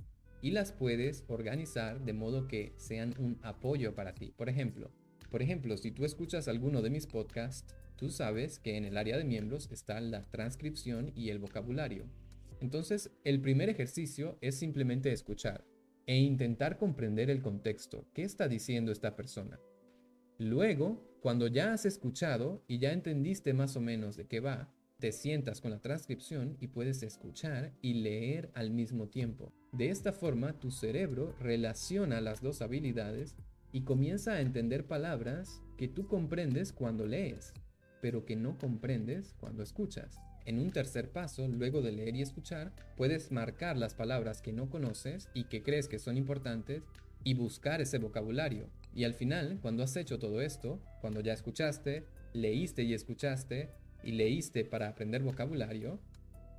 y 0.42 0.50
las 0.50 0.72
puedes 0.72 1.24
organizar 1.28 2.04
de 2.04 2.12
modo 2.12 2.48
que 2.48 2.72
sean 2.76 3.14
un 3.18 3.38
apoyo 3.42 3.94
para 3.94 4.14
ti. 4.14 4.32
Por 4.36 4.48
ejemplo, 4.48 4.90
por 5.30 5.42
ejemplo, 5.42 5.76
si 5.76 5.90
tú 5.90 6.04
escuchas 6.04 6.48
alguno 6.48 6.82
de 6.82 6.90
mis 6.90 7.06
podcasts, 7.06 7.74
tú 7.96 8.10
sabes 8.10 8.58
que 8.58 8.76
en 8.76 8.84
el 8.84 8.96
área 8.96 9.18
de 9.18 9.24
miembros 9.24 9.68
está 9.70 10.00
la 10.00 10.24
transcripción 10.30 11.12
y 11.14 11.30
el 11.30 11.38
vocabulario. 11.38 12.06
Entonces, 12.60 13.10
el 13.24 13.40
primer 13.40 13.68
ejercicio 13.68 14.38
es 14.40 14.56
simplemente 14.56 15.12
escuchar 15.12 15.64
e 16.06 16.16
intentar 16.16 16.78
comprender 16.78 17.30
el 17.30 17.42
contexto. 17.42 18.06
¿Qué 18.14 18.22
está 18.22 18.48
diciendo 18.48 18.92
esta 18.92 19.16
persona? 19.16 19.58
Luego, 20.38 21.18
cuando 21.20 21.48
ya 21.48 21.72
has 21.72 21.84
escuchado 21.84 22.62
y 22.68 22.78
ya 22.78 22.92
entendiste 22.92 23.52
más 23.52 23.76
o 23.76 23.80
menos 23.80 24.16
de 24.16 24.26
qué 24.26 24.40
va, 24.40 24.72
te 24.98 25.12
sientas 25.12 25.60
con 25.60 25.70
la 25.70 25.80
transcripción 25.80 26.56
y 26.60 26.68
puedes 26.68 27.02
escuchar 27.02 27.74
y 27.82 27.94
leer 27.94 28.50
al 28.54 28.70
mismo 28.70 29.08
tiempo. 29.08 29.52
De 29.76 29.90
esta 29.90 30.10
forma, 30.10 30.54
tu 30.54 30.70
cerebro 30.70 31.34
relaciona 31.38 32.22
las 32.22 32.40
dos 32.40 32.62
habilidades 32.62 33.36
y 33.72 33.82
comienza 33.82 34.32
a 34.32 34.40
entender 34.40 34.86
palabras 34.86 35.60
que 35.76 35.86
tú 35.86 36.06
comprendes 36.06 36.72
cuando 36.72 37.04
lees, 37.06 37.52
pero 38.00 38.24
que 38.24 38.36
no 38.36 38.56
comprendes 38.56 39.34
cuando 39.38 39.62
escuchas. 39.62 40.16
En 40.46 40.60
un 40.60 40.70
tercer 40.70 41.10
paso, 41.10 41.46
luego 41.46 41.82
de 41.82 41.92
leer 41.92 42.16
y 42.16 42.22
escuchar, 42.22 42.72
puedes 42.96 43.30
marcar 43.32 43.76
las 43.76 43.92
palabras 43.92 44.40
que 44.40 44.54
no 44.54 44.70
conoces 44.70 45.28
y 45.34 45.44
que 45.44 45.62
crees 45.62 45.88
que 45.88 45.98
son 45.98 46.16
importantes 46.16 46.84
y 47.22 47.34
buscar 47.34 47.82
ese 47.82 47.98
vocabulario. 47.98 48.70
Y 48.94 49.04
al 49.04 49.12
final, 49.12 49.58
cuando 49.60 49.82
has 49.82 49.94
hecho 49.96 50.18
todo 50.18 50.40
esto, 50.40 50.80
cuando 51.02 51.20
ya 51.20 51.34
escuchaste, 51.34 52.06
leíste 52.32 52.82
y 52.82 52.94
escuchaste, 52.94 53.74
y 54.02 54.12
leíste 54.12 54.64
para 54.64 54.88
aprender 54.88 55.22
vocabulario, 55.22 56.00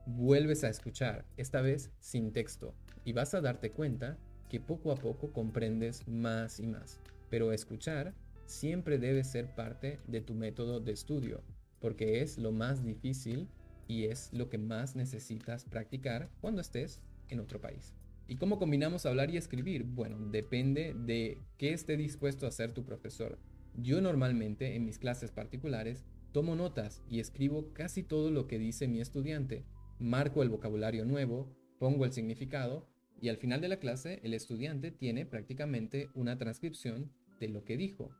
vuelves 0.08 0.63
a 0.63 0.70
escuchar, 0.70 1.26
esta 1.38 1.62
vez 1.62 1.91
sin 2.00 2.32
texto, 2.32 2.74
y 3.04 3.13
vas 3.13 3.34
a 3.34 3.41
darte 3.41 3.72
cuenta 3.72 4.17
que 4.50 4.60
poco 4.60 4.91
a 4.91 4.96
poco 4.96 5.34
comprendes 5.34 6.08
más 6.08 6.60
y 6.60 6.67
más. 6.67 7.00
Pero 7.30 7.52
escuchar 7.52 8.13
siempre 8.46 8.98
debe 8.98 9.24
ser 9.24 9.54
parte 9.54 10.00
de 10.08 10.22
tu 10.22 10.34
método 10.34 10.80
de 10.80 10.93
estudio, 10.93 11.43
porque 11.80 12.22
es 12.22 12.38
lo 12.38 12.52
más 12.52 12.84
difícil 12.84 13.50
y 13.88 14.06
es 14.06 14.32
lo 14.32 14.50
que 14.50 14.58
más 14.58 14.96
necesitas 14.96 15.65
practicar 15.65 16.30
cuando 16.39 16.62
estés 16.62 17.02
en 17.30 17.41
otro 17.41 17.60
país. 17.60 17.93
¿Y 18.30 18.38
cómo 18.38 18.60
combinamos 18.60 19.06
hablar 19.06 19.30
y 19.30 19.38
escribir? 19.38 19.84
Bueno, 19.84 20.17
depende 20.32 20.93
de 20.98 21.41
qué 21.58 21.74
esté 21.74 21.98
dispuesto 21.98 22.46
a 22.46 22.50
hacer 22.50 22.74
tu 22.74 22.84
profesor. 22.84 23.38
Yo 23.76 24.02
normalmente 24.02 24.76
en 24.76 24.86
mis 24.86 25.00
clases 25.00 25.32
particulares 25.32 26.06
Tomo 26.38 26.56
notas 26.56 27.02
y 27.10 27.20
escribo 27.20 27.74
casi 27.74 28.04
todo 28.04 28.30
lo 28.32 28.48
que 28.48 28.60
dice 28.60 28.88
mi 28.88 29.02
estudiante. 29.02 29.63
Marco 30.00 30.44
el 30.44 30.50
vocabulario 30.50 31.06
nuevo, 31.06 31.58
pongo 31.80 32.06
el 32.06 32.14
significado 32.14 32.88
y 33.20 33.30
al 33.30 33.38
final 33.38 33.62
de 33.62 33.68
la 33.68 33.80
clase 33.80 34.20
el 34.24 34.36
estudiante 34.36 34.92
tiene 34.92 35.26
prácticamente 35.26 36.10
una 36.14 36.38
transcripción 36.38 37.12
de 37.40 37.48
lo 37.48 37.66
que 37.66 37.78
dijo. 37.78 38.12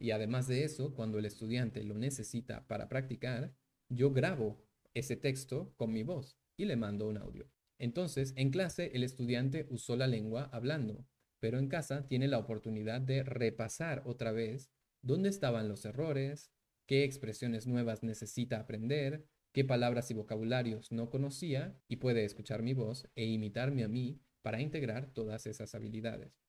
Y 0.00 0.12
además 0.12 0.48
de 0.48 0.64
eso, 0.64 0.94
cuando 0.94 1.18
el 1.18 1.26
estudiante 1.26 1.84
lo 1.84 1.94
necesita 1.94 2.66
para 2.66 2.88
practicar, 2.88 3.54
yo 3.90 4.12
grabo 4.12 4.64
ese 4.94 5.16
texto 5.16 5.74
con 5.76 5.92
mi 5.92 6.02
voz 6.02 6.38
y 6.56 6.64
le 6.64 6.76
mando 6.76 7.06
un 7.06 7.18
audio. 7.18 7.50
Entonces, 7.78 8.32
en 8.36 8.50
clase 8.50 8.92
el 8.94 9.02
estudiante 9.02 9.66
usó 9.68 9.94
la 9.94 10.06
lengua 10.06 10.48
hablando, 10.52 11.06
pero 11.38 11.58
en 11.58 11.68
casa 11.68 12.08
tiene 12.08 12.28
la 12.28 12.38
oportunidad 12.38 13.02
de 13.02 13.22
repasar 13.22 14.02
otra 14.06 14.32
vez 14.32 14.70
dónde 15.02 15.28
estaban 15.28 15.68
los 15.68 15.84
errores, 15.84 16.50
qué 16.86 17.04
expresiones 17.04 17.66
nuevas 17.66 18.02
necesita 18.02 18.58
aprender, 18.58 19.26
qué 19.56 19.64
palabras 19.64 20.10
y 20.10 20.14
vocabularios 20.14 20.92
no 20.92 21.08
conocía 21.08 21.80
y 21.88 21.96
puede 21.96 22.26
escuchar 22.26 22.62
mi 22.62 22.74
voz 22.74 23.08
e 23.14 23.24
imitarme 23.24 23.84
a 23.84 23.88
mí 23.88 24.20
para 24.42 24.60
integrar 24.60 25.06
todas 25.14 25.46
esas 25.46 25.74
habilidades. 25.74 26.42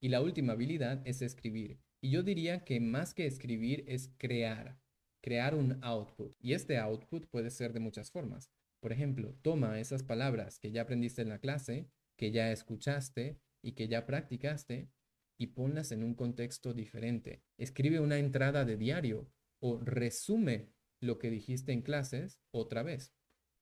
Y 0.00 0.10
la 0.10 0.20
última 0.20 0.52
habilidad 0.52 1.02
es 1.04 1.22
escribir. 1.22 1.80
Y 2.00 2.10
yo 2.10 2.22
diría 2.22 2.62
que 2.62 2.78
más 2.78 3.14
que 3.14 3.26
escribir 3.26 3.82
es 3.88 4.12
crear, 4.16 4.78
crear 5.20 5.56
un 5.56 5.82
output. 5.82 6.36
Y 6.38 6.52
este 6.52 6.78
output 6.78 7.26
puede 7.26 7.50
ser 7.50 7.72
de 7.72 7.80
muchas 7.80 8.12
formas. 8.12 8.52
Por 8.78 8.92
ejemplo, 8.92 9.34
toma 9.42 9.80
esas 9.80 10.04
palabras 10.04 10.60
que 10.60 10.70
ya 10.70 10.82
aprendiste 10.82 11.20
en 11.20 11.30
la 11.30 11.40
clase, 11.40 11.88
que 12.16 12.30
ya 12.30 12.52
escuchaste 12.52 13.40
y 13.60 13.72
que 13.72 13.88
ya 13.88 14.06
practicaste 14.06 14.88
y 15.36 15.48
ponlas 15.48 15.90
en 15.90 16.04
un 16.04 16.14
contexto 16.14 16.74
diferente. 16.74 17.42
Escribe 17.58 17.98
una 17.98 18.20
entrada 18.20 18.64
de 18.64 18.76
diario 18.76 19.28
o 19.58 19.80
resume 19.80 20.68
lo 21.02 21.18
que 21.18 21.30
dijiste 21.30 21.72
en 21.72 21.82
clases 21.82 22.40
otra 22.50 22.82
vez. 22.82 23.12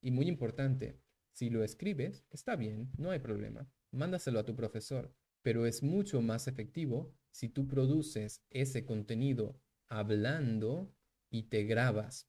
Y 0.01 0.11
muy 0.11 0.29
importante, 0.29 1.01
si 1.33 1.51
lo 1.51 1.65
escribes, 1.65 2.25
está 2.31 2.57
bien, 2.57 2.91
no 2.97 3.11
hay 3.11 3.19
problema. 3.19 3.69
Mándaselo 3.93 4.39
a 4.39 4.45
tu 4.45 4.55
profesor, 4.55 5.15
pero 5.43 5.67
es 5.67 5.83
mucho 5.83 6.21
más 6.21 6.49
efectivo 6.49 7.15
si 7.31 7.49
tú 7.49 7.67
produces 7.67 8.43
ese 8.51 8.85
contenido 8.85 9.61
hablando 9.89 10.95
y 11.31 11.45
te 11.45 11.65
grabas, 11.65 12.29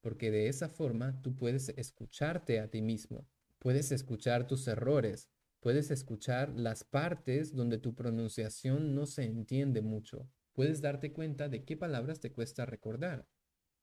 porque 0.00 0.30
de 0.30 0.48
esa 0.48 0.68
forma 0.68 1.20
tú 1.22 1.36
puedes 1.36 1.68
escucharte 1.70 2.60
a 2.60 2.70
ti 2.70 2.82
mismo, 2.82 3.28
puedes 3.58 3.92
escuchar 3.92 4.46
tus 4.46 4.66
errores, 4.68 5.28
puedes 5.60 5.90
escuchar 5.90 6.50
las 6.50 6.84
partes 6.84 7.54
donde 7.54 7.78
tu 7.78 7.94
pronunciación 7.94 8.94
no 8.94 9.06
se 9.06 9.24
entiende 9.24 9.82
mucho, 9.82 10.28
puedes 10.52 10.80
darte 10.80 11.12
cuenta 11.12 11.48
de 11.48 11.64
qué 11.64 11.76
palabras 11.76 12.20
te 12.20 12.32
cuesta 12.32 12.66
recordar 12.66 13.28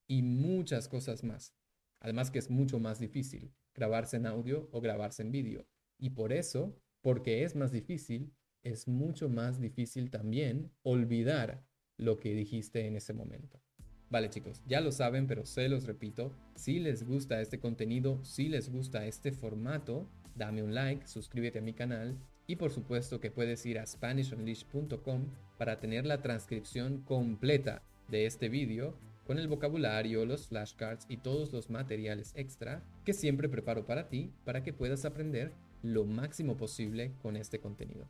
y 0.08 0.22
muchas 0.22 0.88
cosas 0.88 1.24
más. 1.24 1.54
Además 2.00 2.32
que 2.32 2.40
es 2.40 2.50
mucho 2.50 2.80
más 2.80 3.00
difícil 3.00 3.54
grabarse 3.74 4.18
en 4.18 4.26
audio 4.26 4.70
o 4.72 4.82
grabarse 4.82 5.22
en 5.22 5.32
vídeo. 5.32 5.68
Y 5.98 6.12
por 6.12 6.34
eso, 6.34 6.76
porque 7.02 7.44
es 7.44 7.56
más 7.56 7.72
difícil, 7.72 8.34
es 8.64 8.88
mucho 8.88 9.30
más 9.30 9.60
difícil 9.60 10.10
también 10.10 10.72
olvidar 10.84 11.64
lo 11.98 12.20
que 12.20 12.34
dijiste 12.34 12.88
en 12.88 12.96
ese 12.96 13.14
momento. 13.14 13.62
Vale 14.10 14.30
chicos, 14.30 14.62
ya 14.68 14.82
lo 14.82 14.92
saben, 14.92 15.28
pero 15.28 15.46
se 15.46 15.68
los 15.68 15.86
repito, 15.86 16.32
si 16.56 16.80
les 16.80 17.06
gusta 17.06 17.42
este 17.42 17.60
contenido, 17.60 18.24
si 18.24 18.50
les 18.50 18.72
gusta 18.72 19.06
este 19.06 19.32
formato, 19.32 20.08
dame 20.36 20.64
un 20.64 20.74
like, 20.74 21.08
suscríbete 21.08 21.60
a 21.60 21.62
mi 21.64 21.74
canal 21.74 22.18
y 22.48 22.58
por 22.58 22.72
supuesto 22.72 23.20
que 23.20 23.32
puedes 23.32 23.66
ir 23.66 23.80
a 23.80 23.86
SpanishUnleash.com 23.86 25.26
para 25.58 25.80
tener 25.80 26.06
la 26.06 26.22
transcripción 26.22 27.02
completa 27.02 27.82
de 28.10 28.26
este 28.26 28.50
vídeo 28.50 28.96
con 29.26 29.40
el 29.40 29.48
vocabulario, 29.48 30.26
los 30.26 30.48
flashcards 30.48 31.06
y 31.10 31.18
todos 31.18 31.52
los 31.52 31.70
materiales 31.70 32.32
extra 32.36 32.84
que 33.04 33.14
siempre 33.14 33.50
preparo 33.50 33.86
para 33.86 34.08
ti 34.08 34.32
para 34.46 34.64
que 34.64 34.74
puedas 34.74 35.06
aprender 35.06 35.54
lo 35.82 36.06
máximo 36.06 36.58
posible 36.58 37.14
con 37.22 37.36
este 37.36 37.60
contenido. 37.60 38.08